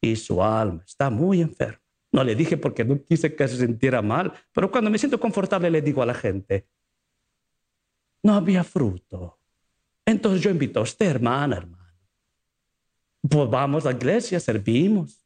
y 0.00 0.14
su 0.14 0.40
alma 0.40 0.84
está 0.86 1.10
muy 1.10 1.40
enferma. 1.40 1.82
No 2.12 2.22
le 2.22 2.36
dije 2.36 2.56
porque 2.56 2.84
no 2.84 3.02
quise 3.02 3.34
que 3.34 3.48
se 3.48 3.56
sintiera 3.56 4.02
mal, 4.02 4.32
pero 4.52 4.70
cuando 4.70 4.88
me 4.88 4.98
siento 4.98 5.18
confortable 5.18 5.68
le 5.68 5.82
digo 5.82 6.00
a 6.00 6.06
la 6.06 6.14
gente, 6.14 6.68
no 8.22 8.34
había 8.34 8.62
fruto. 8.62 9.40
Entonces 10.06 10.42
yo 10.42 10.50
invito 10.50 10.78
a 10.78 10.84
usted, 10.84 11.06
hermana, 11.06 11.56
hermano. 11.56 11.81
Pues 13.28 13.48
vamos 13.48 13.86
a 13.86 13.90
la 13.90 13.96
iglesia, 13.96 14.40
servimos. 14.40 15.24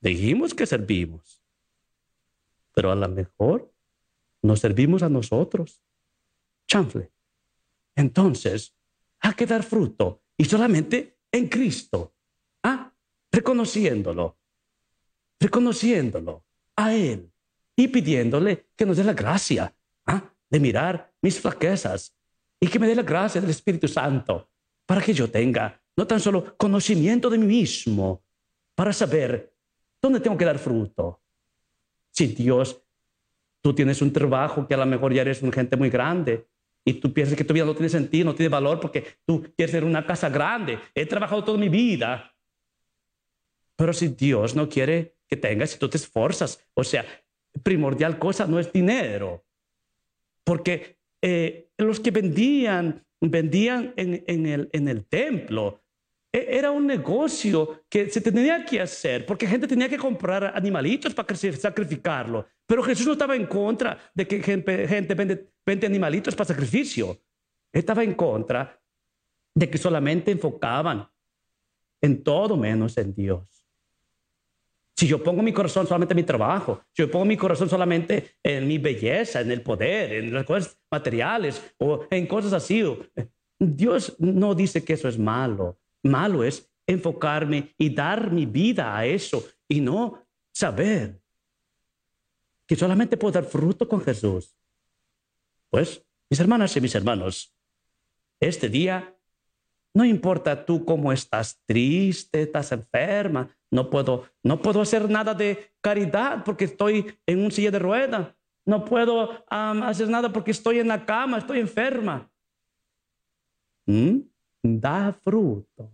Dijimos 0.00 0.52
que 0.52 0.66
servimos. 0.66 1.40
Pero 2.74 2.90
a 2.90 2.94
lo 2.94 3.08
mejor 3.08 3.72
nos 4.42 4.60
servimos 4.60 5.02
a 5.02 5.08
nosotros. 5.08 5.80
Chanfle. 6.66 7.10
Entonces, 7.94 8.74
hay 9.20 9.34
que 9.34 9.46
dar 9.46 9.62
fruto 9.62 10.22
y 10.36 10.44
solamente 10.44 11.16
en 11.30 11.48
Cristo. 11.48 12.12
¿Ah? 12.62 12.92
Reconociéndolo. 13.30 14.36
Reconociéndolo 15.38 16.44
a 16.76 16.94
Él 16.94 17.30
y 17.76 17.88
pidiéndole 17.88 18.68
que 18.76 18.86
nos 18.86 18.96
dé 18.96 19.04
la 19.04 19.12
gracia 19.12 19.74
¿ah? 20.06 20.22
de 20.50 20.60
mirar 20.60 21.12
mis 21.22 21.40
flaquezas 21.40 22.14
y 22.58 22.66
que 22.68 22.78
me 22.78 22.88
dé 22.88 22.94
la 22.94 23.02
gracia 23.02 23.40
del 23.40 23.50
Espíritu 23.50 23.86
Santo 23.88 24.48
para 24.84 25.00
que 25.00 25.14
yo 25.14 25.30
tenga 25.30 25.80
no 25.96 26.06
tan 26.06 26.20
solo 26.20 26.56
conocimiento 26.56 27.30
de 27.30 27.38
mí 27.38 27.46
mismo, 27.46 28.24
para 28.74 28.92
saber 28.92 29.54
dónde 30.02 30.20
tengo 30.20 30.36
que 30.36 30.44
dar 30.44 30.58
fruto. 30.58 31.22
Si 32.10 32.28
Dios, 32.28 32.82
tú 33.62 33.74
tienes 33.74 34.02
un 34.02 34.12
trabajo 34.12 34.66
que 34.66 34.74
a 34.74 34.78
lo 34.78 34.86
mejor 34.86 35.12
ya 35.12 35.22
eres 35.22 35.42
una 35.42 35.52
gente 35.52 35.76
muy 35.76 35.90
grande 35.90 36.46
y 36.84 36.94
tú 36.94 37.12
piensas 37.12 37.36
que 37.36 37.44
tu 37.44 37.54
vida 37.54 37.64
no 37.64 37.74
tiene 37.74 37.88
sentido, 37.88 38.26
no 38.26 38.34
tiene 38.34 38.50
valor 38.50 38.78
porque 38.78 39.04
tú 39.24 39.42
quieres 39.56 39.72
tener 39.72 39.84
una 39.84 40.06
casa 40.06 40.28
grande. 40.28 40.78
He 40.94 41.06
trabajado 41.06 41.42
toda 41.42 41.58
mi 41.58 41.68
vida. 41.68 42.34
Pero 43.76 43.92
si 43.92 44.08
Dios 44.08 44.54
no 44.54 44.68
quiere 44.68 45.16
que 45.26 45.36
tengas, 45.36 45.70
si 45.70 45.78
tú 45.78 45.88
te 45.88 45.96
esforzas, 45.96 46.62
o 46.74 46.84
sea, 46.84 47.04
primordial 47.62 48.18
cosa 48.18 48.46
no 48.46 48.58
es 48.58 48.70
dinero. 48.72 49.44
Porque 50.44 50.98
eh, 51.22 51.70
los 51.78 52.00
que 52.00 52.10
vendían, 52.10 53.06
vendían 53.20 53.94
en, 53.96 54.46
el, 54.46 54.68
en 54.72 54.88
el 54.88 55.06
templo, 55.06 55.83
era 56.36 56.72
un 56.72 56.84
negocio 56.84 57.84
que 57.88 58.10
se 58.10 58.20
tenía 58.20 58.64
que 58.64 58.80
hacer, 58.80 59.24
porque 59.24 59.46
gente 59.46 59.68
tenía 59.68 59.88
que 59.88 59.96
comprar 59.96 60.52
animalitos 60.56 61.14
para 61.14 61.36
sacrificarlo. 61.36 62.44
Pero 62.66 62.82
Jesús 62.82 63.06
no 63.06 63.12
estaba 63.12 63.36
en 63.36 63.46
contra 63.46 63.96
de 64.12 64.26
que 64.26 64.42
gente, 64.42 64.88
gente 64.88 65.14
vende, 65.14 65.86
animalitos 65.86 66.34
para 66.34 66.48
sacrificio. 66.48 67.16
Estaba 67.72 68.02
en 68.02 68.14
contra 68.14 68.80
de 69.54 69.70
que 69.70 69.78
solamente 69.78 70.32
enfocaban 70.32 71.08
en 72.00 72.24
todo 72.24 72.56
menos 72.56 72.98
en 72.98 73.14
Dios. 73.14 73.64
Si 74.96 75.06
yo 75.06 75.22
pongo 75.22 75.40
mi 75.40 75.52
corazón 75.52 75.86
solamente 75.86 76.14
en 76.14 76.16
mi 76.16 76.24
trabajo, 76.24 76.82
si 76.92 77.02
yo 77.02 77.10
pongo 77.10 77.26
mi 77.26 77.36
corazón 77.36 77.68
solamente 77.68 78.32
en 78.42 78.66
mi 78.66 78.78
belleza, 78.78 79.40
en 79.40 79.52
el 79.52 79.62
poder, 79.62 80.12
en 80.14 80.34
las 80.34 80.44
cosas 80.44 80.76
materiales 80.90 81.74
o 81.78 82.06
en 82.10 82.26
cosas 82.26 82.52
así, 82.52 82.82
Dios 83.56 84.16
no 84.18 84.54
dice 84.56 84.84
que 84.84 84.94
eso 84.94 85.08
es 85.08 85.16
malo. 85.16 85.78
Malo 86.04 86.44
es 86.44 86.70
enfocarme 86.86 87.74
y 87.76 87.92
dar 87.92 88.30
mi 88.30 88.46
vida 88.46 88.96
a 88.96 89.04
eso 89.04 89.44
y 89.66 89.80
no 89.80 90.24
saber 90.52 91.20
que 92.66 92.76
solamente 92.76 93.16
puedo 93.16 93.32
dar 93.32 93.44
fruto 93.44 93.88
con 93.88 94.00
Jesús. 94.00 94.56
Pues, 95.70 96.04
mis 96.30 96.38
hermanas 96.40 96.76
y 96.76 96.80
mis 96.80 96.94
hermanos, 96.94 97.54
este 98.38 98.68
día 98.68 99.16
no 99.94 100.04
importa 100.04 100.64
tú 100.64 100.84
cómo 100.84 101.12
estás 101.12 101.60
triste, 101.66 102.42
estás 102.42 102.72
enferma, 102.72 103.48
no 103.70 103.90
puedo, 103.90 104.28
no 104.42 104.60
puedo 104.60 104.80
hacer 104.80 105.08
nada 105.08 105.34
de 105.34 105.72
caridad 105.80 106.44
porque 106.44 106.64
estoy 106.64 107.18
en 107.26 107.44
un 107.44 107.50
silla 107.50 107.70
de 107.70 107.78
rueda. 107.78 108.36
No 108.66 108.84
puedo 108.84 109.44
hacer 109.48 110.08
nada 110.08 110.32
porque 110.32 110.50
estoy 110.50 110.78
en 110.78 110.88
la 110.88 111.04
cama, 111.04 111.38
estoy 111.38 111.60
enferma. 111.60 112.30
¿Mm? 113.86 114.20
Da 114.62 115.12
fruto. 115.12 115.93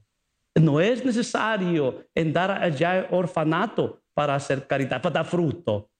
No 0.60 0.78
es 0.80 1.04
necesario 1.04 2.06
andar 2.14 2.50
allá 2.50 3.08
orfanato 3.10 4.02
para 4.12 4.34
hacer 4.34 4.66
caridad, 4.66 5.00
para 5.00 5.14
dar 5.14 5.26
fruto. 5.26 5.90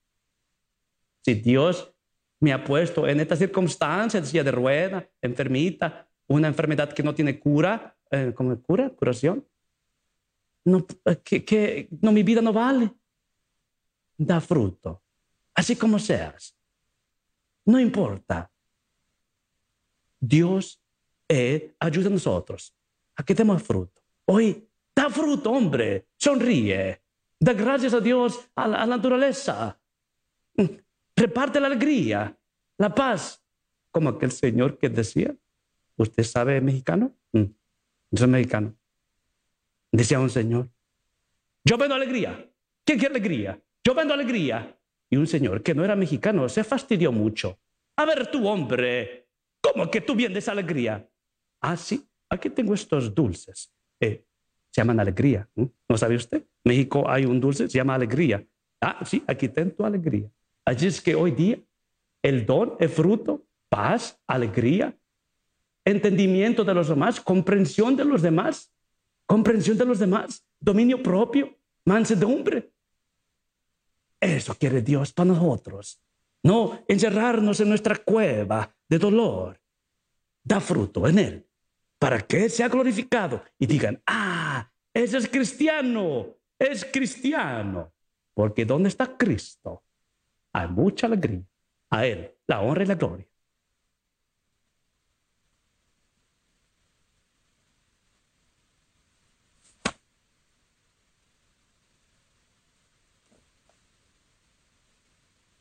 Si 1.23 1.33
Dios 1.33 1.91
me 2.39 2.53
ha 2.53 2.63
puesto 2.63 3.07
en 3.07 3.19
esta 3.19 3.35
circunstancia, 3.35 4.21
de 4.21 4.27
silla 4.27 4.43
de 4.43 4.51
rueda, 4.51 5.07
enfermita, 5.21 6.07
una 6.27 6.47
enfermedad 6.47 6.93
que 6.93 7.03
no 7.03 7.13
tiene 7.15 7.39
cura, 7.39 7.95
eh, 8.11 8.33
¿cómo 8.35 8.59
cura? 8.61 8.89
¿Curación? 8.89 9.45
No, 10.65 10.85
eh, 11.05 11.15
que, 11.17 11.87
no, 12.01 12.11
mi 12.11 12.23
vida 12.23 12.41
no 12.41 12.53
vale. 12.53 12.91
Da 14.17 14.39
fruto, 14.39 15.01
así 15.55 15.75
como 15.75 15.97
seas. 15.97 16.55
No 17.65 17.79
importa. 17.79 18.51
Dios 20.19 20.79
eh, 21.27 21.73
ayuda 21.79 22.07
a 22.07 22.11
nosotros 22.11 22.75
a 23.15 23.23
que 23.23 23.33
demos 23.33 23.63
fruto. 23.63 24.00
Hoy, 24.25 24.67
da 24.95 25.09
fruto, 25.09 25.51
hombre. 25.51 26.07
Sonríe. 26.17 27.01
Da 27.39 27.53
gracias 27.53 27.93
a 27.93 27.99
Dios, 27.99 28.39
a 28.55 28.67
la, 28.67 28.85
naturaleza. 28.85 29.79
Reparte 31.15 31.59
la 31.59 31.67
alegría, 31.67 32.37
la 32.77 32.93
paz, 32.93 33.43
como 33.89 34.09
aquel 34.09 34.31
señor 34.31 34.77
que 34.77 34.89
decía, 34.89 35.35
¿Usted 36.01 36.23
sabe 36.23 36.59
mexicano? 36.61 37.15
Mm. 37.31 37.43
Yo 38.11 38.17
soy 38.17 38.27
mexicano. 38.27 38.75
Decía 39.91 40.19
un 40.19 40.29
señor, 40.29 40.69
yo 41.63 41.77
vendo 41.77 41.95
alegría. 41.95 42.49
¿Quién 42.83 42.97
quiere 42.97 43.13
alegría? 43.15 43.61
Yo 43.83 43.93
vendo 43.93 44.13
alegría. 44.13 44.77
Y 45.09 45.17
un 45.17 45.27
señor 45.27 45.61
que 45.61 45.75
no 45.75 45.83
era 45.83 45.95
mexicano 45.95 46.47
se 46.49 46.63
fastidió 46.63 47.11
mucho. 47.11 47.59
A 47.97 48.05
ver, 48.05 48.31
tú, 48.31 48.47
hombre, 48.47 49.27
¿cómo 49.61 49.91
que 49.91 50.01
tú 50.01 50.15
vendes 50.15 50.47
alegría? 50.47 51.07
Ah, 51.59 51.77
sí, 51.77 52.07
aquí 52.29 52.49
tengo 52.49 52.73
estos 52.73 53.13
dulces. 53.13 53.71
Eh, 54.01 54.25
se 54.71 54.81
llaman 54.81 54.99
alegría. 54.99 55.47
¿No 55.55 55.97
sabe 55.97 56.15
usted? 56.15 56.43
México 56.63 57.09
hay 57.09 57.25
un 57.25 57.39
dulce, 57.39 57.69
se 57.69 57.77
llama 57.77 57.95
alegría. 57.95 58.45
Ah, 58.81 59.05
sí, 59.05 59.23
aquí 59.27 59.47
tengo 59.47 59.71
tu 59.71 59.85
alegría. 59.85 60.29
Así 60.65 60.87
es 60.87 60.99
que 60.99 61.15
hoy 61.15 61.31
día 61.31 61.59
el 62.21 62.45
don, 62.45 62.75
el 62.79 62.89
fruto, 62.89 63.45
paz, 63.69 64.19
alegría, 64.27 64.97
entendimiento 65.85 66.63
de 66.63 66.73
los 66.73 66.89
demás, 66.89 67.21
comprensión 67.21 67.95
de 67.95 68.05
los 68.05 68.21
demás, 68.21 68.71
comprensión 69.25 69.77
de 69.77 69.85
los 69.85 69.99
demás, 69.99 70.45
dominio 70.59 71.01
propio, 71.01 71.57
mansedumbre. 71.85 72.71
Eso 74.19 74.55
quiere 74.55 74.81
Dios 74.81 75.13
para 75.13 75.29
nosotros. 75.29 76.01
No 76.43 76.83
encerrarnos 76.87 77.59
en 77.59 77.69
nuestra 77.69 77.97
cueva 77.97 78.73
de 78.87 78.97
dolor. 78.97 79.59
Da 80.43 80.59
fruto 80.59 81.07
en 81.07 81.19
Él 81.19 81.50
para 82.01 82.19
que 82.19 82.49
sea 82.49 82.67
glorificado 82.67 83.43
y 83.59 83.67
digan, 83.67 84.01
ah, 84.07 84.67
ese 84.91 85.19
es 85.19 85.27
cristiano, 85.29 86.35
es 86.57 86.83
cristiano. 86.83 87.93
porque 88.33 88.65
donde 88.65 88.89
está 88.89 89.15
Cristo 89.15 89.83
hay 90.51 90.67
mucha 90.67 91.05
alegría. 91.05 91.43
A 91.91 92.07
Él 92.07 92.31
la 92.47 92.61
honra 92.61 92.83
y 92.83 92.87
la 92.87 92.95
gloria. 92.95 93.27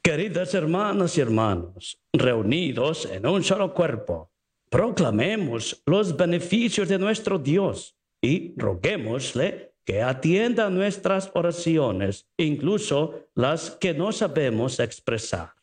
Queridas 0.00 0.54
hermanas 0.54 1.18
y 1.18 1.20
hermanos, 1.20 2.00
reunidos 2.14 3.04
en 3.04 3.26
un 3.26 3.44
solo 3.44 3.74
cuerpo, 3.74 4.29
proclamemos 4.70 5.82
los 5.84 6.16
beneficios 6.16 6.88
de 6.88 6.98
nuestro 6.98 7.38
Dios 7.38 7.98
y 8.22 8.54
roguémosle 8.56 9.74
que 9.84 10.00
atienda 10.02 10.70
nuestras 10.70 11.30
oraciones, 11.34 12.28
incluso 12.36 13.26
las 13.34 13.72
que 13.72 13.92
no 13.92 14.12
sabemos 14.12 14.78
expresar. 14.78 15.60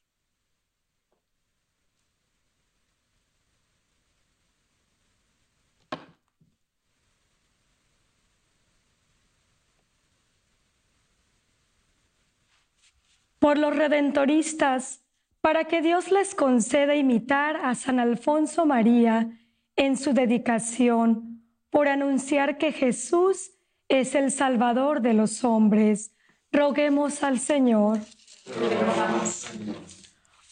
por 13.39 13.57
los 13.57 13.73
redentoristas, 13.73 15.06
para 15.47 15.63
que 15.63 15.81
Dios 15.81 16.11
les 16.11 16.35
conceda 16.35 16.93
imitar 16.93 17.55
a 17.63 17.73
San 17.73 17.99
Alfonso 18.01 18.65
María 18.65 19.29
en 19.77 19.95
su 19.95 20.11
dedicación, 20.11 21.41
por 21.69 21.87
anunciar 21.87 22.57
que 22.57 22.73
Jesús 22.73 23.51
es 23.87 24.13
el 24.13 24.31
Salvador 24.31 24.99
de 24.99 25.13
los 25.13 25.45
hombres. 25.45 26.13
Roguemos 26.51 27.23
al 27.23 27.39
Señor. 27.39 27.99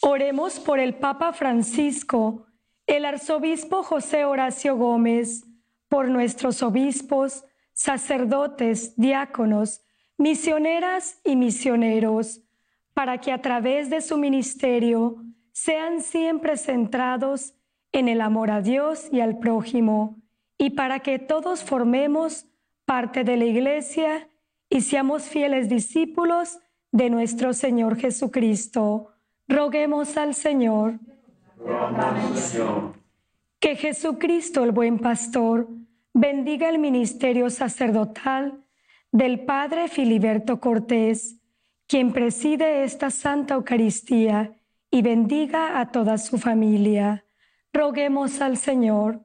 Oremos 0.00 0.58
por 0.60 0.78
el 0.78 0.94
Papa 0.94 1.34
Francisco, 1.34 2.46
el 2.86 3.04
arzobispo 3.04 3.82
José 3.82 4.24
Horacio 4.24 4.78
Gómez, 4.78 5.44
por 5.90 6.08
nuestros 6.08 6.62
obispos, 6.62 7.44
sacerdotes, 7.74 8.96
diáconos, 8.96 9.82
misioneras 10.16 11.20
y 11.22 11.36
misioneros 11.36 12.45
para 12.96 13.18
que 13.18 13.30
a 13.30 13.42
través 13.42 13.90
de 13.90 14.00
su 14.00 14.16
ministerio 14.16 15.22
sean 15.52 16.00
siempre 16.00 16.56
centrados 16.56 17.52
en 17.92 18.08
el 18.08 18.22
amor 18.22 18.50
a 18.50 18.62
Dios 18.62 19.10
y 19.12 19.20
al 19.20 19.38
prójimo, 19.38 20.16
y 20.56 20.70
para 20.70 21.00
que 21.00 21.18
todos 21.18 21.62
formemos 21.62 22.46
parte 22.86 23.22
de 23.22 23.36
la 23.36 23.44
Iglesia 23.44 24.30
y 24.70 24.80
seamos 24.80 25.24
fieles 25.24 25.68
discípulos 25.68 26.58
de 26.90 27.10
nuestro 27.10 27.52
Señor 27.52 27.98
Jesucristo. 27.98 29.10
Roguemos 29.46 30.16
al 30.16 30.34
Señor. 30.34 30.98
Que 33.60 33.76
Jesucristo, 33.76 34.64
el 34.64 34.72
buen 34.72 34.98
pastor, 35.00 35.68
bendiga 36.14 36.70
el 36.70 36.78
ministerio 36.78 37.50
sacerdotal 37.50 38.64
del 39.12 39.40
Padre 39.40 39.88
Filiberto 39.88 40.60
Cortés 40.60 41.35
quien 41.86 42.12
preside 42.12 42.84
esta 42.84 43.10
Santa 43.10 43.54
Eucaristía 43.54 44.52
y 44.90 45.02
bendiga 45.02 45.80
a 45.80 45.90
toda 45.90 46.18
su 46.18 46.38
familia. 46.38 47.24
Roguemos 47.72 48.40
al 48.40 48.56
Señor. 48.56 49.20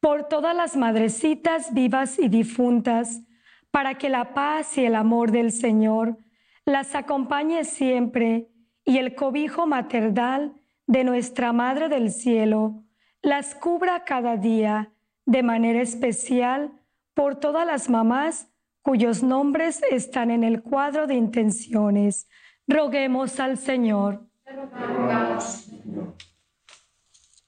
Por 0.00 0.28
todas 0.28 0.56
las 0.56 0.76
madrecitas 0.76 1.74
vivas 1.74 2.18
y 2.18 2.28
difuntas, 2.28 3.22
para 3.70 3.98
que 3.98 4.08
la 4.08 4.32
paz 4.32 4.78
y 4.78 4.84
el 4.84 4.94
amor 4.94 5.30
del 5.32 5.52
Señor 5.52 6.18
las 6.64 6.94
acompañe 6.94 7.64
siempre 7.64 8.48
y 8.84 8.98
el 8.98 9.14
cobijo 9.14 9.66
maternal 9.66 10.54
de 10.86 11.04
nuestra 11.04 11.52
Madre 11.52 11.88
del 11.88 12.10
Cielo 12.10 12.84
las 13.22 13.54
cubra 13.54 14.04
cada 14.04 14.36
día 14.36 14.92
de 15.26 15.42
manera 15.42 15.82
especial 15.82 16.72
por 17.12 17.36
todas 17.36 17.66
las 17.66 17.90
mamás 17.90 18.48
cuyos 18.86 19.24
nombres 19.24 19.82
están 19.90 20.30
en 20.30 20.44
el 20.44 20.62
cuadro 20.62 21.08
de 21.08 21.14
intenciones. 21.16 22.28
Roguemos 22.68 23.40
al 23.40 23.58
Señor. 23.58 24.28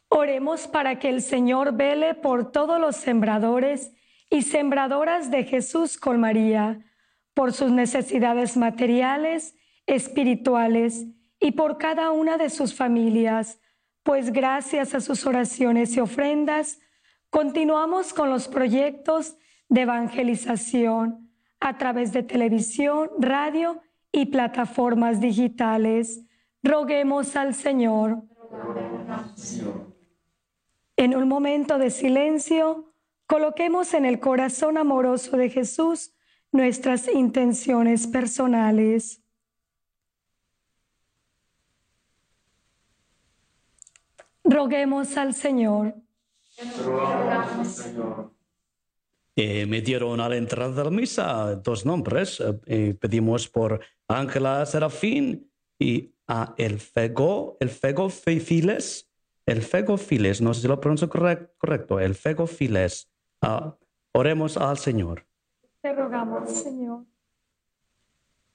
Oremos 0.08 0.66
para 0.66 0.98
que 0.98 1.08
el 1.08 1.22
Señor 1.22 1.76
vele 1.76 2.14
por 2.14 2.50
todos 2.50 2.80
los 2.80 2.96
sembradores 2.96 3.92
y 4.28 4.42
sembradoras 4.42 5.30
de 5.30 5.44
Jesús 5.44 5.96
con 5.96 6.18
María, 6.18 6.84
por 7.34 7.52
sus 7.52 7.70
necesidades 7.70 8.56
materiales, 8.56 9.54
espirituales 9.86 11.06
y 11.38 11.52
por 11.52 11.78
cada 11.78 12.10
una 12.10 12.36
de 12.36 12.50
sus 12.50 12.74
familias, 12.74 13.60
pues 14.02 14.32
gracias 14.32 14.92
a 14.92 15.00
sus 15.00 15.24
oraciones 15.24 15.96
y 15.96 16.00
ofrendas, 16.00 16.80
continuamos 17.30 18.12
con 18.12 18.28
los 18.28 18.48
proyectos 18.48 19.36
de 19.68 19.82
evangelización 19.82 21.27
a 21.60 21.76
través 21.78 22.12
de 22.12 22.22
televisión, 22.22 23.10
radio 23.18 23.80
y 24.12 24.26
plataformas 24.26 25.20
digitales. 25.20 26.24
Roguemos 26.62 27.36
al 27.36 27.54
Señor. 27.54 28.22
En 30.96 31.16
un 31.16 31.28
momento 31.28 31.78
de 31.78 31.90
silencio, 31.90 32.92
coloquemos 33.26 33.94
en 33.94 34.04
el 34.04 34.18
corazón 34.18 34.78
amoroso 34.78 35.36
de 35.36 35.50
Jesús 35.50 36.12
nuestras 36.50 37.08
intenciones 37.08 38.06
personales. 38.06 39.22
Roguemos 44.44 45.16
al 45.16 45.34
Señor. 45.34 45.94
Roguemos, 46.84 47.68
Señor. 47.68 48.37
Eh, 49.40 49.66
me 49.66 49.82
dieron 49.82 50.20
a 50.20 50.28
la 50.28 50.36
entrada 50.36 50.74
de 50.74 50.82
la 50.82 50.90
misa 50.90 51.54
dos 51.54 51.86
nombres. 51.86 52.42
Eh, 52.66 52.96
pedimos 52.98 53.46
por 53.48 53.78
Ángela 54.08 54.66
Serafín 54.66 55.48
y 55.78 56.12
a 56.26 56.54
El 56.58 56.80
Fego, 56.80 57.56
El 57.60 57.70
Fego 57.70 58.10
Files, 58.10 59.08
El 59.46 59.62
Fego 59.62 59.96
Files, 59.96 60.40
no 60.40 60.52
sé 60.52 60.62
si 60.62 60.66
lo 60.66 60.80
pronuncio 60.80 61.08
correcto, 61.08 62.00
El 62.00 62.16
Fego 62.16 62.48
Files. 62.48 63.12
Ah, 63.40 63.76
oremos 64.10 64.56
al 64.56 64.76
Señor. 64.76 65.24
Te 65.82 65.92
rogamos, 65.92 66.50
Señor. 66.50 67.04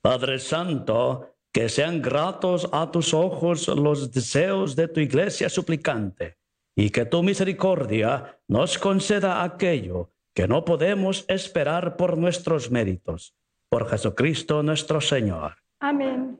Padre 0.01 0.37
Santo, 0.37 1.33
que 1.53 1.69
sean 1.69 2.01
gratos 2.01 2.67
a 2.73 2.91
tus 2.91 3.13
ojos 3.13 3.69
los 3.69 4.11
deseos 4.11 4.75
de 4.75 4.89
tu 4.89 4.99
iglesia 4.99 5.47
suplicante 5.47 6.35
y 6.75 6.89
que 6.89 7.05
tu 7.05 7.23
misericordia 7.23 8.37
nos 8.49 8.77
conceda 8.77 9.43
aquello 9.43 10.12
que 10.33 10.47
no 10.47 10.65
podemos 10.65 11.25
esperar 11.27 11.95
por 11.95 12.17
nuestros 12.17 12.71
méritos. 12.71 13.35
Por 13.69 13.87
Jesucristo 13.89 14.63
nuestro 14.63 15.01
Señor. 15.01 15.55
Amén. 15.79 16.39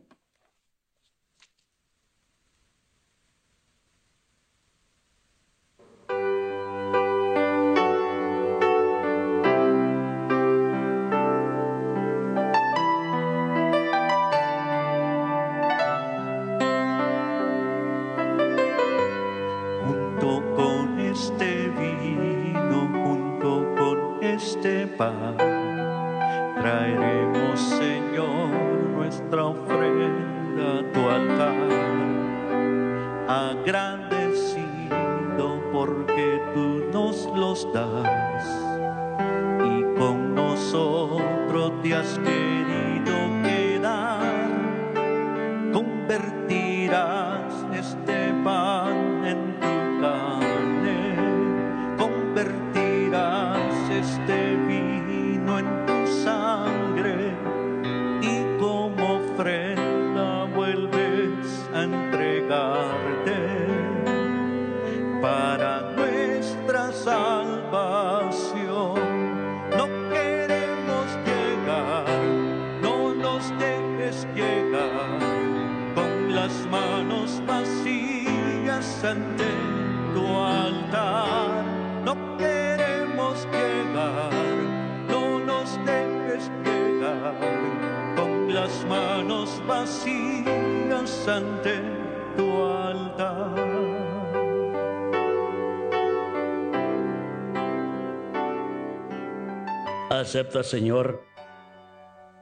Traeremos, 26.62 27.60
Señor, 27.60 28.50
nuestra 28.96 29.46
ofrenda 29.46 30.80
a 30.80 30.84
tu 30.94 31.10
altar, 31.10 31.54
agradecido 33.28 34.80
porque 35.74 36.42
tú 36.54 36.86
nos 36.94 37.26
los 37.36 37.68
das. 37.74 38.48
Y 39.66 39.84
con 40.00 40.36
nosotros 40.36 41.74
te 41.82 41.96
has 41.96 42.18
querido 42.20 42.83
ante 91.28 91.82
tu 92.38 92.64
altar. 92.64 93.74
Acepta, 100.10 100.64
Señor. 100.64 101.24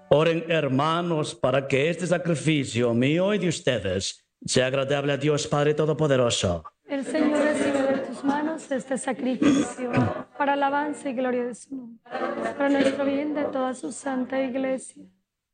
Oren, 0.10 0.44
hermanos, 0.50 1.34
para 1.36 1.68
que 1.68 1.90
este 1.90 2.06
sacrificio 2.06 2.94
mío 2.94 3.34
y 3.34 3.38
de 3.38 3.48
ustedes 3.48 4.28
sea 4.46 4.68
agradable 4.68 5.14
a 5.14 5.18
Dios 5.18 5.48
Padre 5.48 5.74
Todopoderoso. 5.74 6.64
El 6.86 7.06
Señor 7.06 7.40
recibe 7.40 7.82
de 7.84 7.98
tus 8.00 8.24
manos 8.24 8.70
este 8.70 8.98
sacrificio 8.98 9.92
para 10.38 10.54
alabanza 10.54 11.10
y 11.10 11.14
gloria 11.14 11.46
de 11.46 11.56
su 11.56 11.74
nombre, 11.74 12.04
para 12.58 12.70
nuestro 12.70 13.06
bien 13.06 13.34
de 13.34 13.46
toda 13.46 13.74
su 13.74 13.92
santa 13.94 14.42
iglesia. 14.42 15.04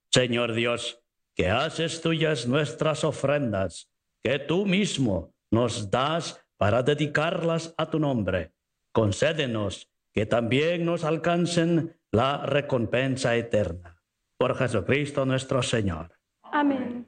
Señor 0.09 0.53
Dios, 0.53 1.03
que 1.37 1.51
haces 1.51 2.01
tuyas 2.01 2.47
nuestras 2.47 3.03
ofrendas, 3.03 3.91
que 4.23 4.39
tú 4.39 4.65
mismo 4.65 5.35
nos 5.51 5.91
das 5.91 6.43
para 6.57 6.81
dedicarlas 6.81 7.75
a 7.77 7.89
tu 7.91 7.99
nombre. 7.99 8.53
Concédenos 8.91 9.87
que 10.11 10.25
también 10.25 10.83
nos 10.83 11.03
alcancen 11.03 11.95
la 12.11 12.43
recompensa 12.43 13.35
eterna. 13.35 14.01
Por 14.37 14.57
Jesucristo 14.57 15.25
nuestro 15.27 15.61
Señor. 15.61 16.17
Amén. 16.41 17.05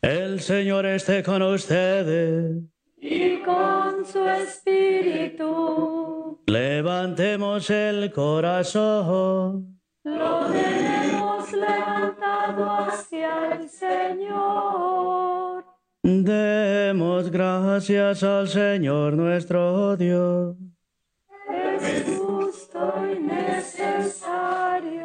El 0.00 0.40
Señor 0.40 0.86
esté 0.86 1.24
con 1.24 1.42
ustedes. 1.42 2.62
Y 3.02 3.40
con 3.42 4.04
su 4.04 4.28
espíritu 4.28 5.50
Levantemos 6.46 7.70
el 7.70 8.12
corazón. 8.12 9.80
lo 10.04 10.46
tenemos 10.46 11.52
levantado 11.52 12.70
hacia 12.70 13.52
el 13.54 13.68
Señor. 13.68 15.64
Demos 16.02 17.30
gracias 17.30 18.22
al 18.22 18.48
Señor 18.48 19.12
nuestro 19.14 19.96
Dios. 19.96 20.56
Es 21.48 22.18
justo 22.18 22.92
y 23.14 23.18
necesario. 23.20 25.04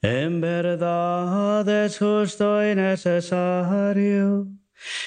En 0.00 0.40
verdad 0.40 1.68
es 1.68 1.98
justo 1.98 2.66
y 2.66 2.74
necesario. 2.74 4.48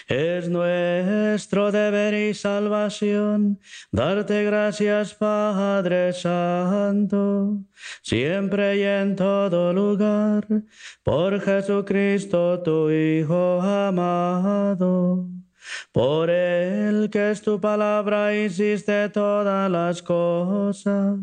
Es 0.08 0.50
nuestro 0.50 1.72
deber 1.72 2.14
y 2.14 2.34
salvación 2.34 3.60
darte 3.92 4.44
gracias, 4.44 5.14
Padre 5.14 6.14
Santo, 6.14 7.60
siempre 8.02 8.78
y 8.78 8.84
en 8.84 9.16
todo 9.16 9.74
lugar, 9.74 10.46
por 11.04 11.42
Jesucristo, 11.42 12.62
tu 12.64 12.90
Hijo 12.90 13.62
amado. 13.62 15.28
Por 15.92 16.30
el 16.30 17.10
que 17.10 17.32
es 17.32 17.42
tu 17.42 17.60
palabra 17.60 18.36
hiciste 18.36 19.10
todas 19.10 19.70
las 19.72 20.02
cosas. 20.02 21.20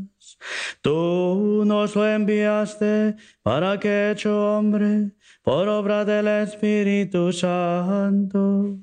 Tú 0.81 1.63
nos 1.65 1.95
lo 1.95 2.07
enviaste 2.07 3.17
para 3.43 3.79
que 3.79 4.11
hecho 4.11 4.57
hombre 4.57 5.13
por 5.43 5.69
obra 5.69 6.05
del 6.05 6.29
Espíritu 6.29 7.33
Santo 7.33 8.79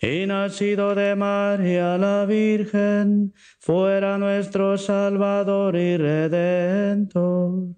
y 0.00 0.26
nacido 0.26 0.94
de 0.94 1.14
María 1.14 1.96
la 1.96 2.26
Virgen, 2.26 3.32
fuera 3.60 4.18
nuestro 4.18 4.76
Salvador 4.76 5.76
y 5.76 5.96
Redentor. 5.96 7.76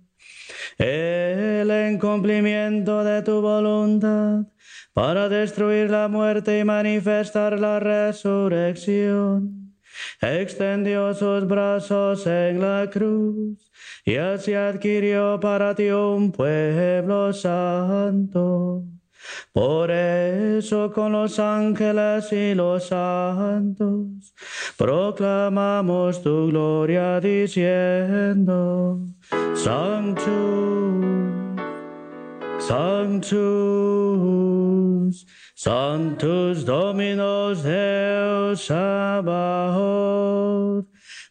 El 0.79 1.71
en 1.71 1.99
cumplimiento 1.99 3.05
de 3.05 3.23
tu 3.23 3.43
voluntad, 3.43 4.47
para 4.95 5.29
destruir 5.29 5.91
la 5.91 6.09
muerte 6.09 6.59
y 6.59 6.65
manifestar 6.65 7.59
la 7.59 7.79
resurrección, 7.79 9.62
extendió 10.23 11.13
sus 11.15 11.47
brazos 11.47 12.27
en 12.27 12.61
la 12.61 12.89
cruz 12.91 13.71
y 14.05 14.17
así 14.17 14.55
adquirió 14.55 15.39
para 15.41 15.75
ti 15.75 15.91
un 15.91 16.31
pueblo 16.33 17.33
santo. 17.33 18.85
Por 19.53 19.91
eso 19.91 20.91
con 20.93 21.13
los 21.13 21.39
ángeles 21.39 22.33
y 22.33 22.55
los 22.55 22.89
santos 22.89 24.35
proclamamos 24.77 26.23
tu 26.23 26.49
gloria 26.49 27.21
diciendo, 27.21 29.01
Sanctus, 29.55 30.27
Sanctus, 32.59 33.43
Sanctus 35.63 36.65
Dominus 36.65 37.63
Deus 37.63 38.67
Sabaoth, 38.67 39.31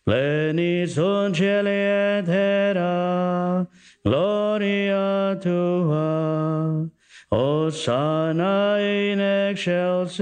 plenis 0.05 0.93
sunt 0.93 1.35
cieli 1.35 1.67
et 1.67 2.23
terra, 2.23 3.67
gloria 4.05 5.35
tua, 5.35 6.87
Hosanna 7.29 8.79
in 8.79 9.19
excelsis, 9.19 10.21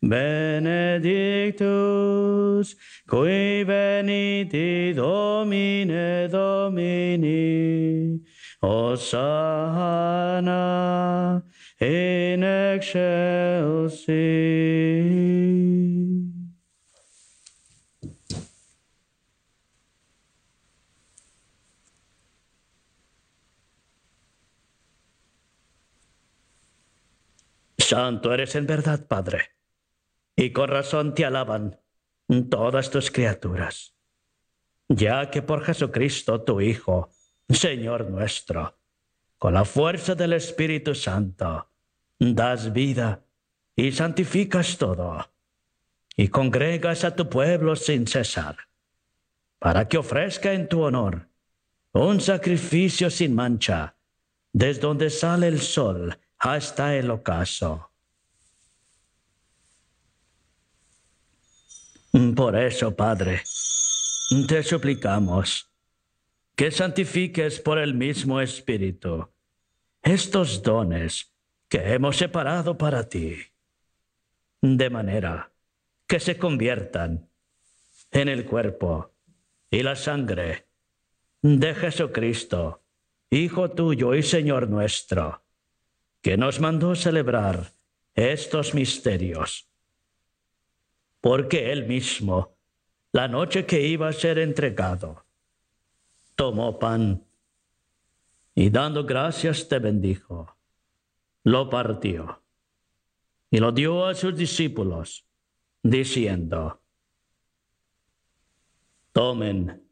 benedictus, 0.00 1.56
qui 3.06 3.62
veniti 3.62 4.94
Domine 4.94 6.28
Domini, 6.30 8.22
Hosanna 8.62 9.82
in 11.82 12.44
excelsis. 12.44 14.02
Santo 27.78 28.32
eres 28.32 28.54
en 28.54 28.66
verdad, 28.66 29.06
Padre, 29.06 29.50
y 30.36 30.52
con 30.52 30.68
razón 30.68 31.14
te 31.14 31.24
alaban 31.24 31.80
todas 32.48 32.90
tus 32.90 33.10
criaturas, 33.10 33.94
ya 34.88 35.30
que 35.30 35.42
por 35.42 35.64
Jesucristo, 35.64 36.42
tu 36.42 36.60
Hijo, 36.60 37.10
Señor 37.48 38.08
nuestro, 38.08 38.78
con 39.36 39.54
la 39.54 39.64
fuerza 39.64 40.14
del 40.14 40.32
Espíritu 40.34 40.94
Santo, 40.94 41.71
das 42.30 42.72
vida 42.72 43.24
y 43.74 43.90
santificas 43.90 44.78
todo, 44.78 45.28
y 46.16 46.28
congregas 46.28 47.04
a 47.04 47.16
tu 47.16 47.28
pueblo 47.28 47.74
sin 47.74 48.06
cesar, 48.06 48.56
para 49.58 49.88
que 49.88 49.98
ofrezca 49.98 50.52
en 50.52 50.68
tu 50.68 50.82
honor 50.82 51.28
un 51.92 52.20
sacrificio 52.20 53.10
sin 53.10 53.34
mancha, 53.34 53.96
desde 54.52 54.82
donde 54.82 55.10
sale 55.10 55.48
el 55.48 55.60
sol 55.60 56.16
hasta 56.38 56.94
el 56.94 57.10
ocaso. 57.10 57.90
Por 62.36 62.56
eso, 62.56 62.94
Padre, 62.94 63.42
te 64.46 64.62
suplicamos 64.62 65.70
que 66.54 66.70
santifiques 66.70 67.58
por 67.58 67.78
el 67.78 67.94
mismo 67.94 68.40
Espíritu 68.40 69.28
estos 70.02 70.62
dones 70.62 71.31
que 71.72 71.94
hemos 71.94 72.18
separado 72.18 72.76
para 72.76 73.08
ti, 73.08 73.34
de 74.60 74.90
manera 74.90 75.50
que 76.06 76.20
se 76.20 76.36
conviertan 76.36 77.30
en 78.10 78.28
el 78.28 78.44
cuerpo 78.44 79.14
y 79.70 79.82
la 79.82 79.96
sangre 79.96 80.66
de 81.40 81.74
Jesucristo, 81.74 82.82
Hijo 83.30 83.70
tuyo 83.70 84.14
y 84.14 84.22
Señor 84.22 84.68
nuestro, 84.68 85.42
que 86.20 86.36
nos 86.36 86.60
mandó 86.60 86.94
celebrar 86.94 87.72
estos 88.14 88.74
misterios. 88.74 89.66
Porque 91.22 91.72
Él 91.72 91.86
mismo, 91.86 92.54
la 93.12 93.28
noche 93.28 93.64
que 93.64 93.80
iba 93.80 94.08
a 94.08 94.12
ser 94.12 94.38
entregado, 94.38 95.24
tomó 96.36 96.78
pan 96.78 97.24
y 98.54 98.68
dando 98.68 99.06
gracias 99.06 99.66
te 99.68 99.78
bendijo, 99.78 100.54
lo 101.44 101.68
partió 101.68 102.42
y 103.50 103.58
lo 103.58 103.72
dio 103.72 104.06
a 104.06 104.14
sus 104.14 104.36
discípulos, 104.36 105.26
diciendo, 105.82 106.80
tomen 109.12 109.86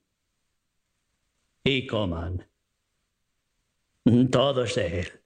y 1.63 1.87
coman 1.87 2.49
todos 4.31 4.75
de 4.77 5.01
él, 5.01 5.23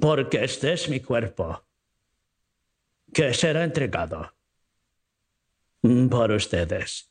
porque 0.00 0.44
este 0.44 0.72
es 0.74 0.88
mi 0.88 1.00
cuerpo, 1.00 1.64
que 3.12 3.34
será 3.34 3.64
entregado 3.64 4.32
por 6.08 6.30
ustedes. 6.30 7.10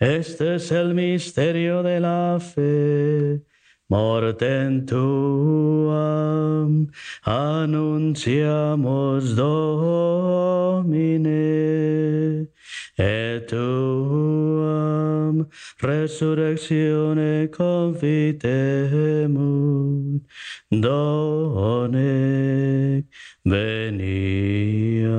Este 0.00 0.54
es 0.54 0.72
el 0.72 0.94
misterio 0.94 1.82
de 1.82 2.00
la 2.00 2.38
fe. 2.40 3.42
Morten 3.90 4.86
tuam 4.86 6.86
annunciamos 7.22 9.36
Domine, 9.36 11.28
et 12.96 13.46
tuam 13.46 15.46
resurrectione 15.82 17.50
confitemur, 17.50 20.22
donec 20.70 23.04
venia. 23.44 25.10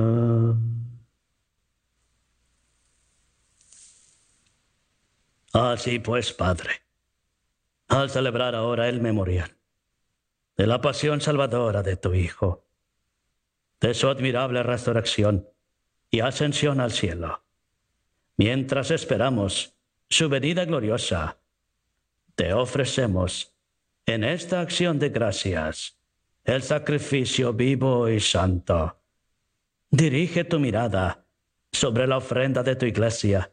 Así 5.52 5.98
pues, 5.98 6.32
Padre, 6.32 6.82
al 7.88 8.08
celebrar 8.08 8.54
ahora 8.54 8.88
el 8.88 9.02
memorial 9.02 9.54
de 10.56 10.66
la 10.66 10.80
pasión 10.80 11.20
salvadora 11.20 11.82
de 11.82 11.96
tu 11.96 12.14
Hijo, 12.14 12.64
de 13.78 13.92
su 13.92 14.08
admirable 14.08 14.62
resurrección 14.62 15.46
y 16.10 16.20
ascensión 16.20 16.80
al 16.80 16.90
cielo, 16.90 17.44
mientras 18.38 18.90
esperamos 18.90 19.74
su 20.08 20.30
venida 20.30 20.64
gloriosa, 20.64 21.38
te 22.34 22.54
ofrecemos 22.54 23.54
en 24.06 24.24
esta 24.24 24.62
acción 24.62 24.98
de 24.98 25.10
gracias 25.10 25.98
el 26.44 26.62
sacrificio 26.62 27.52
vivo 27.52 28.08
y 28.08 28.20
santo. 28.20 28.96
Dirige 29.90 30.44
tu 30.44 30.58
mirada 30.58 31.26
sobre 31.70 32.06
la 32.06 32.16
ofrenda 32.16 32.62
de 32.62 32.74
tu 32.74 32.86
iglesia 32.86 33.52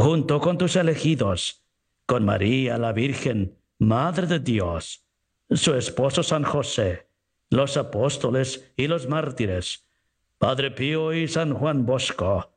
junto 0.00 0.40
con 0.40 0.56
tus 0.56 0.76
elegidos, 0.76 1.62
con 2.06 2.24
María 2.24 2.78
la 2.78 2.92
Virgen, 2.92 3.58
Madre 3.78 4.26
de 4.26 4.38
Dios, 4.38 5.04
su 5.50 5.74
esposo 5.74 6.22
San 6.22 6.42
José, 6.42 7.06
los 7.50 7.76
apóstoles 7.76 8.72
y 8.78 8.86
los 8.86 9.08
mártires, 9.08 9.86
Padre 10.38 10.70
Pío 10.70 11.12
y 11.12 11.28
San 11.28 11.52
Juan 11.52 11.84
Bosco, 11.84 12.50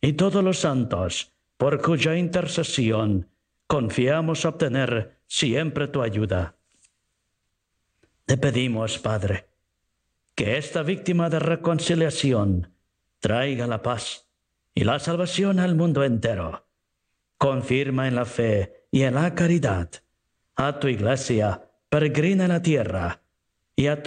y 0.00 0.12
todos 0.12 0.44
los 0.44 0.60
santos, 0.60 1.32
por 1.56 1.82
cuya 1.82 2.16
intercesión 2.16 3.28
confiamos 3.66 4.44
obtener 4.44 5.18
siempre 5.26 5.88
tu 5.88 6.00
ayuda. 6.00 6.54
Te 8.24 8.36
pedimos, 8.36 9.00
Padre, 9.00 9.48
que 10.36 10.58
esta 10.58 10.84
víctima 10.84 11.28
de 11.28 11.40
reconciliación 11.40 12.72
traiga 13.18 13.66
la 13.66 13.82
paz 13.82 14.28
y 14.76 14.84
la 14.84 15.00
salvación 15.00 15.58
al 15.58 15.74
mundo 15.74 16.04
entero 16.04 16.63
confirma 17.38 18.08
en 18.08 18.14
la 18.14 18.24
fe 18.24 18.86
y 18.90 19.02
en 19.02 19.14
la 19.14 19.34
caridad 19.34 19.90
a 20.56 20.78
tu 20.78 20.88
iglesia 20.88 21.68
peregrina 21.88 22.44
en 22.44 22.50
la 22.50 22.62
tierra 22.62 23.22
y 23.76 23.88
a, 23.88 24.02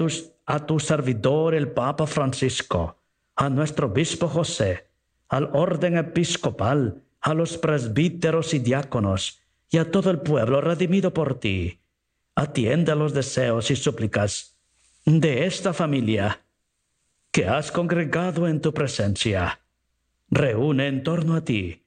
a 0.45 0.66
tu 0.66 0.80
servidor 0.80 1.56
el 1.56 1.72
Papa 1.72 2.08
Francisco, 2.08 3.01
a 3.36 3.49
nuestro 3.49 3.88
obispo 3.88 4.28
José, 4.28 4.88
al 5.30 5.49
orden 5.54 5.97
episcopal, 5.97 7.04
a 7.20 7.34
los 7.34 7.58
presbíteros 7.58 8.54
y 8.54 8.60
diáconos 8.60 9.39
y 9.70 9.78
a 9.78 9.91
todo 9.91 10.10
el 10.10 10.20
pueblo 10.20 10.62
redimido 10.62 11.14
por 11.14 11.39
ti. 11.39 11.82
Atiende 12.36 12.91
a 12.91 12.95
los 12.95 13.14
deseos 13.14 13.72
y 13.72 13.76
súplicas 13.76 14.58
de 15.06 15.45
esta 15.45 15.74
familia 15.74 16.45
que 17.32 17.47
has 17.47 17.72
congregado 17.72 18.47
en 18.47 18.62
tu 18.62 18.74
presencia. 18.74 19.60
Reúne 20.30 20.88
en 20.88 21.04
torno 21.04 21.36
a 21.36 21.43
ti 21.43 21.87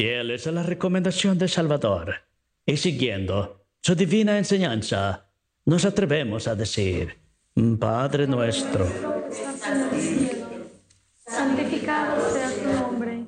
Fieles 0.00 0.46
a 0.46 0.52
la 0.52 0.62
recomendación 0.62 1.36
de 1.36 1.46
Salvador, 1.46 2.14
y 2.64 2.78
siguiendo 2.78 3.66
su 3.82 3.94
divina 3.94 4.38
enseñanza, 4.38 5.26
nos 5.66 5.84
atrevemos 5.84 6.48
a 6.48 6.54
decir, 6.54 7.18
Padre 7.78 8.26
nuestro, 8.26 8.86
santificado 11.18 12.30
sea 12.32 12.48
tu 12.48 12.80
nombre, 12.80 13.26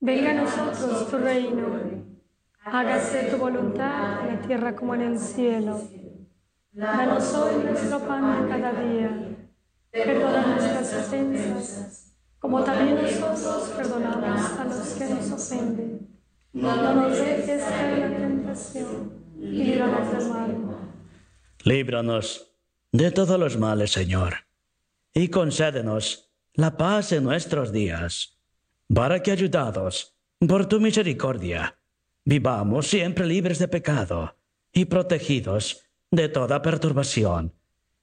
venga 0.00 0.30
a 0.30 0.32
nosotros 0.32 1.10
tu 1.10 1.18
reino, 1.18 1.78
hágase 2.64 3.24
tu 3.24 3.36
voluntad 3.36 4.26
en 4.26 4.36
la 4.36 4.46
tierra 4.46 4.74
como 4.74 4.94
en 4.94 5.02
el 5.02 5.18
cielo. 5.18 5.78
Danos 6.72 7.34
hoy 7.34 7.64
nuestro 7.64 7.98
pan 7.98 8.44
de 8.44 8.48
cada 8.48 8.72
día, 8.82 9.36
perdona 9.90 10.56
nuestras 10.56 11.06
ofensas, 11.06 12.11
como 12.42 12.64
también 12.64 12.96
nosotros 12.96 13.70
perdonamos 13.76 14.58
a 14.58 14.64
los 14.64 14.88
que 14.88 15.06
nos 15.06 15.30
ofenden. 15.30 16.08
No 16.52 16.94
nos 16.94 17.16
dejes 17.16 17.62
caer 17.62 17.98
la 18.00 18.16
tentación 18.18 19.12
líbranos 19.38 20.12
del 20.12 20.28
mal. 20.28 20.76
líbranos 21.64 22.52
de 22.90 23.10
todos 23.12 23.38
los 23.38 23.56
males, 23.56 23.92
Señor, 23.92 24.34
y 25.14 25.28
concédenos 25.28 26.32
la 26.54 26.76
paz 26.76 27.12
en 27.12 27.24
nuestros 27.24 27.70
días, 27.72 28.38
para 28.92 29.22
que 29.22 29.30
ayudados 29.30 30.16
por 30.40 30.66
tu 30.66 30.80
misericordia, 30.80 31.78
vivamos 32.24 32.88
siempre 32.88 33.24
libres 33.24 33.60
de 33.60 33.68
pecado 33.68 34.36
y 34.72 34.84
protegidos 34.86 35.84
de 36.10 36.28
toda 36.28 36.60
perturbación, 36.60 37.54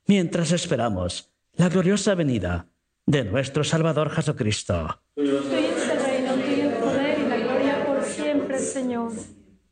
mientras 0.08 0.54
esperamos 0.54 1.30
la 1.54 1.68
gloriosa 1.68 2.16
venida 2.16 2.70
de 3.10 3.24
nuestro 3.24 3.64
Salvador 3.64 4.12
Jesucristo. 4.12 5.02
Tuyo 5.16 5.40
es 5.40 5.90
el 5.90 6.00
reino, 6.00 6.34
tuyo 6.36 6.70
el 6.70 6.76
poder 6.76 7.20
y 7.20 7.28
la 7.28 7.38
gloria 7.38 7.84
por 7.84 8.04
siempre, 8.04 8.60
Señor. 8.60 9.12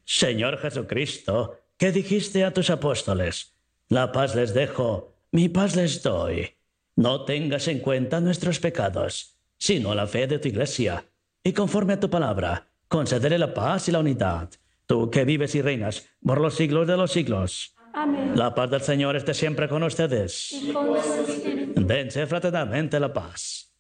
Señor 0.04 0.58
Jesucristo, 0.58 1.60
que 1.78 1.92
dijiste 1.92 2.44
a 2.44 2.52
tus 2.52 2.72
apóstoles, 2.72 3.54
la 3.90 4.12
paz 4.12 4.34
les 4.34 4.56
dejo, 4.56 5.14
mi 5.32 5.50
paz 5.50 5.76
les 5.76 6.02
doy. 6.02 6.56
No 6.96 7.26
tengas 7.26 7.68
en 7.68 7.78
cuenta 7.78 8.20
nuestros 8.22 8.60
pecados, 8.60 9.38
sino 9.60 9.94
la 9.94 10.08
fe 10.08 10.26
de 10.26 10.40
tu 10.40 10.48
iglesia, 10.48 11.06
y 11.44 11.54
conforme 11.54 11.94
a 11.94 12.00
tu 12.00 12.10
palabra, 12.10 12.70
concederé 12.88 13.38
la 13.38 13.54
paz 13.54 13.88
y 13.88 13.92
la 13.92 14.00
unidad, 14.00 14.50
tú 14.88 15.12
que 15.12 15.26
vives 15.26 15.54
y 15.54 15.62
reinas 15.62 16.10
por 16.26 16.42
los 16.42 16.56
siglos 16.56 16.88
de 16.88 16.98
los 16.98 17.12
siglos. 17.12 17.77
Amén. 17.98 18.34
La 18.36 18.54
paz 18.54 18.70
del 18.70 18.82
Señor 18.82 19.16
esté 19.16 19.34
siempre 19.34 19.68
con 19.68 19.82
ustedes. 19.82 20.52
Y 20.52 20.72
con. 20.72 21.88
Dense 21.88 22.28
fraternalmente 22.28 23.00
la 23.00 23.12
paz. 23.12 23.74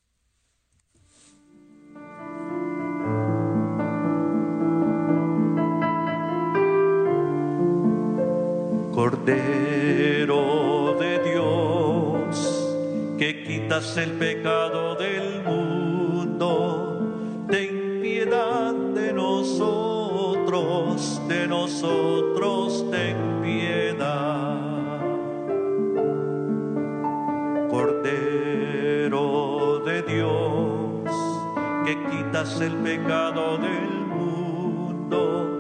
Cordero 8.91 10.95
de 10.99 11.20
Dios, 11.30 12.76
que 13.20 13.43
quitas 13.43 13.95
el 13.97 14.13
pecado 14.13 14.95
del 14.95 15.43
mundo, 15.43 17.45
ten 17.47 17.99
piedad 18.01 18.74
de 18.74 19.13
nosotros, 19.13 21.22
de 21.28 21.47
nosotros 21.47 22.84
ten 22.89 23.37
quitas 32.48 32.62
el 32.62 32.76
pecado 32.78 33.58
del 33.58 34.06
mundo, 34.08 35.60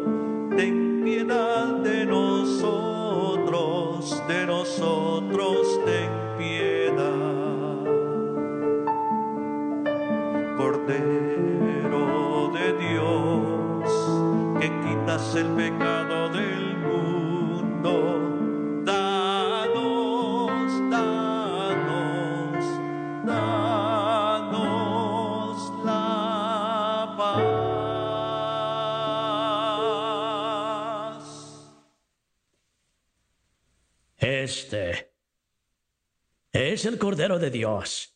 ten 0.55 1.01
piedad 1.03 1.67
de 1.83 2.05
nosotros, 2.05 3.03
de 4.27 4.45
nosotros 4.45 5.81
ten 5.85 6.09
piedad. 6.37 7.83
Cordero 10.57 12.05
de 12.53 12.73
Dios, 12.77 13.89
que 14.61 14.67
quitas 14.81 15.35
el 15.35 15.47
pecado 15.47 15.96
Cordero 36.97 37.39
de 37.39 37.51
Dios 37.51 38.13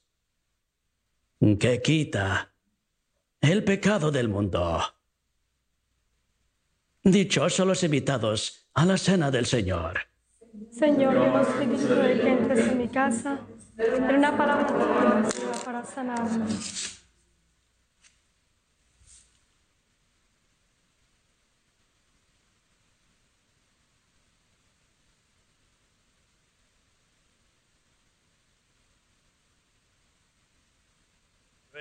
que 1.60 1.82
quita 1.82 2.52
el 3.42 3.64
pecado 3.64 4.12
del 4.12 4.30
mundo. 4.30 4.80
Dichosos 7.04 7.66
los 7.66 7.84
invitados 7.84 8.68
a 8.76 8.86
la 8.86 8.98
cena 8.98 9.32
del 9.32 9.48
Señor. 9.48 10.00
Señor, 10.72 11.16
hemos 11.16 11.48
pedido 11.48 12.02
que 12.02 12.30
entres 12.30 12.68
en 12.68 12.78
mi 12.78 12.88
casa, 12.88 13.40
pero 13.76 13.98
una 13.98 14.38
palabra 14.38 15.28
para 15.66 15.84
sanarme. 15.84 16.46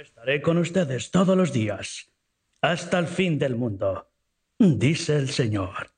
Estaré 0.01 0.41
con 0.41 0.57
ustedes 0.57 1.11
todos 1.11 1.37
los 1.37 1.53
días, 1.53 2.11
hasta 2.63 2.99
el 2.99 3.07
fin 3.07 3.39
del 3.39 3.55
mundo, 3.55 4.11
dice 4.59 5.17
el 5.17 5.29
Señor. 5.29 5.93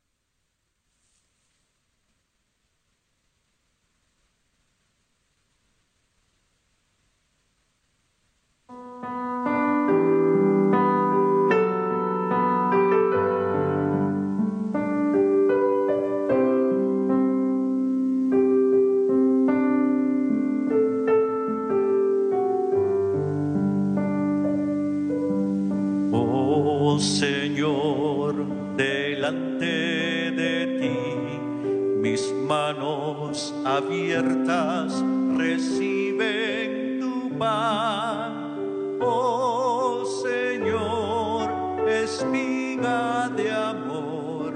Abiertas 33.93 35.05
reciben 35.37 36.99
tu 36.99 37.31
pan. 37.39 38.97
Oh 39.01 40.03
Señor, 40.25 41.51
espiga 41.87 43.29
de 43.37 43.53
amor, 43.53 44.55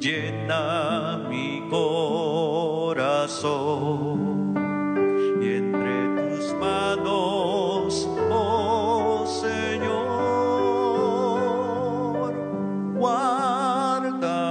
llena 0.00 1.18
mi 1.28 1.62
corazón 1.70 2.98
y 5.40 5.46
entre 5.54 6.08
tus 6.16 6.52
manos, 6.54 8.08
oh 8.32 9.24
Señor, 9.26 9.94
guárdanos, 12.98 14.50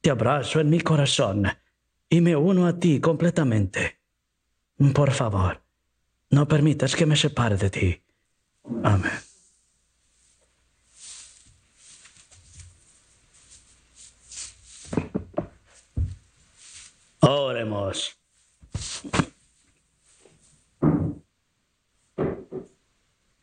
te 0.00 0.10
abrazo 0.10 0.60
en 0.60 0.70
mi 0.70 0.80
corazón 0.80 1.46
y 2.08 2.20
me 2.20 2.36
uno 2.36 2.66
a 2.66 2.78
ti 2.78 3.00
completamente. 3.00 4.00
Por 4.94 5.10
favor, 5.10 5.62
no 6.30 6.46
permitas 6.46 6.94
que 6.94 7.06
me 7.06 7.16
separe 7.16 7.56
de 7.56 7.70
ti. 7.70 8.02
Amén. 8.82 9.12
Oremos. 17.20 18.16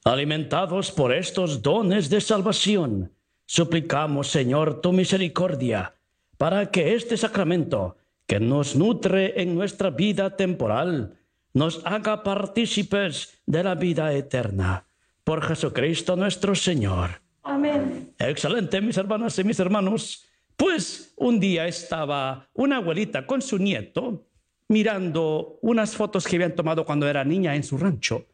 Alimentados 0.05 0.91
por 0.91 1.13
estos 1.13 1.61
dones 1.61 2.09
de 2.09 2.21
salvación, 2.21 3.13
suplicamos, 3.45 4.27
Señor, 4.27 4.81
tu 4.81 4.91
misericordia, 4.91 5.95
para 6.43 6.69
que 6.71 6.93
este 6.93 7.15
sacramento 7.15 7.95
que 8.27 8.37
nos 8.37 8.75
nutre 8.75 9.41
en 9.41 9.55
nuestra 9.55 9.91
vida 9.91 10.35
temporal, 10.35 11.17
nos 11.53 11.81
haga 11.85 12.21
partícipes 12.21 13.41
de 13.45 13.63
la 13.63 13.75
vida 13.75 14.11
eterna. 14.11 14.85
Por 15.23 15.41
Jesucristo 15.41 16.17
nuestro 16.17 16.53
Señor. 16.53 17.21
Amén. 17.43 18.13
Excelente, 18.19 18.81
mis 18.81 18.97
hermanas 18.97 19.39
y 19.39 19.45
mis 19.45 19.57
hermanos. 19.57 20.25
Pues 20.57 21.13
un 21.15 21.39
día 21.39 21.65
estaba 21.65 22.49
una 22.51 22.75
abuelita 22.75 23.25
con 23.25 23.41
su 23.41 23.57
nieto 23.57 24.27
mirando 24.67 25.59
unas 25.61 25.95
fotos 25.95 26.27
que 26.27 26.35
habían 26.35 26.55
tomado 26.55 26.83
cuando 26.83 27.07
era 27.07 27.23
niña 27.23 27.55
en 27.55 27.63
su 27.63 27.77
rancho 27.77 28.27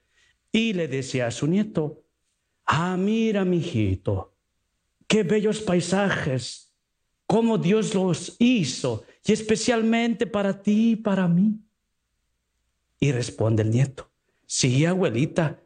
y 0.52 0.74
le 0.74 0.88
decía 0.88 1.28
a 1.28 1.32
su 1.32 1.46
nieto, 1.46 2.02
ah, 2.66 2.98
mira, 2.98 3.46
mijito, 3.46 4.34
qué 5.06 5.22
bellos 5.22 5.60
paisajes, 5.60 6.69
cómo 7.30 7.60
Dios 7.60 7.94
los 7.94 8.36
hizo 8.40 9.04
y 9.24 9.34
especialmente 9.34 10.26
para 10.26 10.64
ti 10.64 10.94
y 10.94 10.96
para 10.96 11.28
mí. 11.28 11.60
Y 13.00 13.12
responde 13.12 13.62
el 13.62 13.70
nieto, 13.70 14.10
sí, 14.48 14.84
abuelita, 14.84 15.60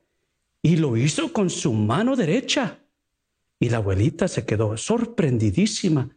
y 0.62 0.76
lo 0.76 0.98
hizo 0.98 1.32
con 1.32 1.50
su 1.50 1.72
mano 1.72 2.18
derecha. 2.18 2.80
Y 3.60 3.70
la 3.70 3.78
abuelita 3.78 4.28
se 4.28 4.46
quedó 4.46 4.76
sorprendidísima. 4.76 6.10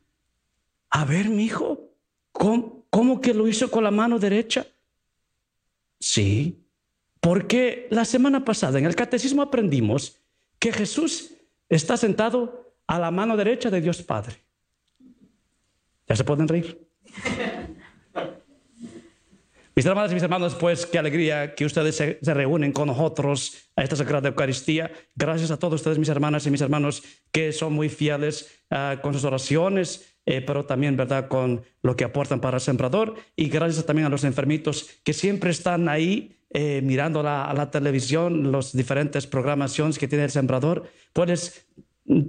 A 0.91 1.05
ver, 1.05 1.29
mi 1.29 1.45
hijo, 1.45 1.93
¿cómo, 2.33 2.85
¿cómo 2.91 3.21
que 3.21 3.33
lo 3.33 3.47
hizo 3.47 3.71
con 3.71 3.85
la 3.85 3.93
mano 3.93 4.19
derecha? 4.19 4.67
Sí, 6.01 6.67
porque 7.21 7.87
la 7.93 8.05
semana 8.05 8.45
pasada 8.45 8.81
en 8.81 8.87
el 8.87 8.97
catecismo 8.97 9.43
aprendimos 9.43 10.17
que 10.59 10.73
Jesús 10.73 11.35
está 11.69 11.97
sentado 11.97 12.75
a 12.89 12.99
la 12.99 13.13
mano 13.13 13.37
derecha 13.37 13.71
de 13.71 13.81
Dios 13.81 14.03
Padre. 14.03 14.46
¿Ya 16.09 16.17
se 16.17 16.25
pueden 16.25 16.49
reír? 16.49 16.87
Mis 19.75 19.85
hermanas 19.85 20.11
y 20.11 20.15
mis 20.15 20.23
hermanos, 20.23 20.55
pues 20.55 20.87
qué 20.87 20.99
alegría 20.99 21.55
que 21.55 21.67
ustedes 21.67 21.97
se, 21.97 22.19
se, 22.23 22.33
reúnen 22.33 22.73
con 22.73 22.87
nosotros 22.89 23.71
a 23.77 23.83
esta 23.83 23.95
Sagrada 23.95 24.29
Eucaristía. 24.29 24.91
Gracias 25.15 25.51
a 25.51 25.59
todos 25.59 25.75
ustedes, 25.75 25.99
mis 25.99 26.09
hermanas 26.09 26.47
y 26.47 26.51
mis 26.51 26.63
hermanos, 26.63 27.03
que 27.31 27.53
son 27.53 27.75
muy 27.75 27.91
fieles 27.91 28.65
uh, 28.71 28.99
con 29.03 29.13
sus 29.13 29.25
oraciones, 29.25 30.17
eh, 30.25 30.41
pero 30.41 30.65
también, 30.65 30.97
¿verdad?, 30.97 31.29
con 31.29 31.63
lo 31.83 31.95
que 31.95 32.05
aportan 32.05 32.41
para 32.41 32.57
el 32.57 32.63
sembrador. 32.63 33.17
Y 33.37 33.51
gracias 33.51 33.85
también 33.85 34.07
a 34.07 34.09
los 34.09 34.25
enfermitos 34.25 34.89
que 35.05 35.13
siempre 35.13 35.51
están 35.51 35.91
ahí 35.91 36.39
eh, 36.49 36.81
mirando 36.83 37.23
la, 37.23 37.45
a 37.45 37.53
la 37.53 37.71
televisión, 37.71 38.51
las 38.51 38.75
diferentes 38.75 39.27
programaciones 39.27 39.99
que 39.99 40.09
tiene 40.09 40.25
el 40.25 40.31
sembrador. 40.31 40.89
Pues 41.13 41.67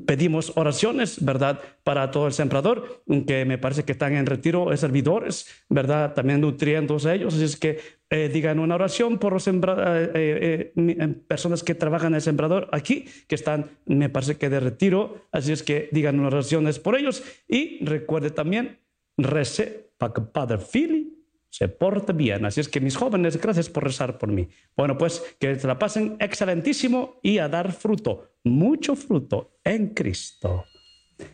pedimos 0.06 0.54
oraciones, 0.56 1.24
¿verdad?, 1.24 1.60
para 1.84 2.10
todo 2.12 2.28
el 2.28 2.34
sembrador, 2.34 3.04
que 3.28 3.46
me 3.46 3.58
parece 3.58 3.84
que 3.84 3.92
están 3.92 4.16
en 4.16 4.26
retiro, 4.26 4.76
servidores, 4.76 5.48
¿verdad?, 5.70 6.14
también 6.14 6.42
nutriéndose 6.42 7.14
ellos. 7.14 7.36
Así 7.36 7.44
es 7.44 7.58
que 7.58 7.80
eh, 8.10 8.30
digan 8.30 8.60
una 8.60 8.76
oración 8.76 9.20
por 9.20 9.34
los 9.34 9.44
sembra 9.44 10.04
eh, 10.14 10.74
eh, 10.76 11.08
personas 11.28 11.64
que 11.64 11.76
trabajan 11.76 12.10
en 12.10 12.16
el 12.16 12.22
sembrador 12.22 12.70
aquí, 12.72 13.06
que 13.28 13.36
están, 13.36 13.70
me 13.86 14.10
parece 14.10 14.38
que 14.38 14.50
de 14.50 14.60
retiro. 14.60 15.28
Así 15.32 15.52
es 15.52 15.62
que 15.62 15.90
digan 15.92 16.20
unas 16.20 16.34
oraciones 16.34 16.80
por 16.80 16.98
ellos. 16.98 17.24
Y 17.48 17.84
recuerde 17.86 18.32
también, 18.32 18.80
rece 19.18 19.92
para 19.98 20.14
que 20.14 20.22
Padre 20.22 20.60
Philly 20.60 21.18
se 21.50 21.68
porte 21.68 22.14
bien. 22.14 22.46
Así 22.46 22.62
es 22.62 22.70
que 22.70 22.80
mis 22.80 22.96
jóvenes, 22.96 23.42
gracias 23.42 23.70
por 23.70 23.84
rezar 23.84 24.18
por 24.18 24.32
mí. 24.32 24.48
Bueno, 24.76 24.98
pues 24.98 25.24
que 25.40 25.58
se 25.58 25.68
la 25.68 25.80
pasen 25.80 26.16
excelentísimo 26.20 27.20
y 27.24 27.40
a 27.40 27.50
dar 27.50 27.72
fruto, 27.72 28.34
mucho 28.44 28.96
fruto 28.96 29.57
en 29.68 29.90
Cristo. 29.90 30.66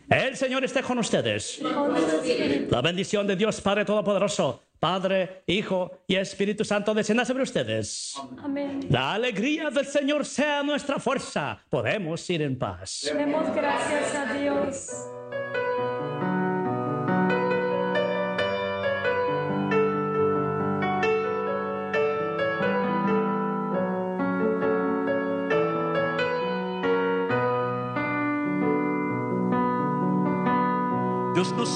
El 0.08 0.36
Señor 0.36 0.64
esté 0.64 0.82
con 0.82 0.98
ustedes. 0.98 1.60
La 2.70 2.80
bendición 2.80 3.26
de 3.26 3.36
Dios 3.36 3.60
Padre 3.60 3.84
Todopoderoso, 3.84 4.62
Padre, 4.80 5.42
Hijo 5.46 6.04
y 6.06 6.16
Espíritu 6.16 6.64
Santo 6.64 6.94
descienda 6.94 7.24
sobre 7.24 7.42
ustedes. 7.42 8.14
Amén. 8.42 8.86
La 8.90 9.14
alegría 9.14 9.70
del 9.70 9.86
Señor 9.86 10.24
sea 10.24 10.62
nuestra 10.62 10.98
fuerza. 10.98 11.62
Podemos 11.68 12.28
ir 12.30 12.42
en 12.42 12.58
paz. 12.58 13.10
Demos 13.14 13.54
gracias 13.54 14.14
a 14.14 14.32
Dios. 14.34 14.90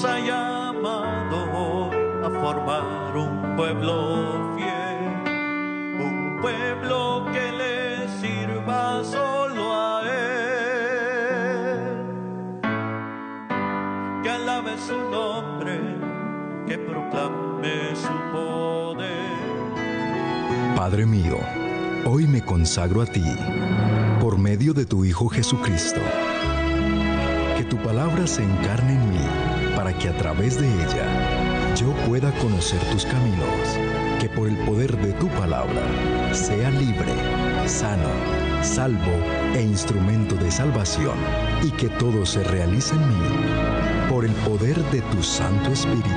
Ha 0.05 0.19
llamado 0.19 1.91
a 2.23 2.29
formar 2.29 3.17
un 3.17 3.55
pueblo 3.57 4.55
fiel, 4.55 4.99
un 5.99 6.39
pueblo 6.41 7.25
que 7.33 7.51
le 7.51 8.07
sirva 8.21 9.03
solo 9.03 9.75
a 9.75 10.03
Él, 10.03 11.79
que 14.23 14.29
alabe 14.29 14.77
su 14.77 14.97
nombre, 15.09 15.79
que 16.65 16.77
proclame 16.77 17.95
su 17.95 18.13
poder. 18.31 19.09
Padre 20.77 21.05
mío, 21.05 21.39
hoy 22.05 22.25
me 22.25 22.41
consagro 22.41 23.01
a 23.01 23.05
ti, 23.05 23.25
por 24.21 24.37
medio 24.37 24.73
de 24.73 24.85
tu 24.85 25.03
Hijo 25.03 25.27
Jesucristo. 25.27 25.99
Que 27.57 27.65
tu 27.65 27.75
palabra 27.77 28.25
se 28.25 28.41
encarne 28.41 28.93
en 28.93 29.09
mí, 29.09 29.19
para 29.79 29.97
que 29.97 30.09
a 30.09 30.17
través 30.17 30.59
de 30.59 30.67
ella 30.67 31.73
yo 31.73 31.93
pueda 32.05 32.33
conocer 32.39 32.81
tus 32.91 33.05
caminos. 33.05 33.47
Que 34.19 34.27
por 34.27 34.49
el 34.49 34.57
poder 34.65 34.97
de 34.97 35.13
tu 35.13 35.29
palabra 35.29 35.81
sea 36.33 36.69
libre, 36.69 37.13
sano, 37.65 38.09
salvo 38.61 39.13
e 39.55 39.61
instrumento 39.61 40.35
de 40.35 40.51
salvación. 40.51 41.17
Y 41.63 41.71
que 41.71 41.87
todo 41.87 42.25
se 42.25 42.43
realice 42.43 42.93
en 42.93 43.07
mí, 43.07 43.25
por 44.09 44.25
el 44.25 44.33
poder 44.43 44.75
de 44.91 44.99
tu 45.13 45.23
Santo 45.23 45.71
Espíritu. 45.71 46.08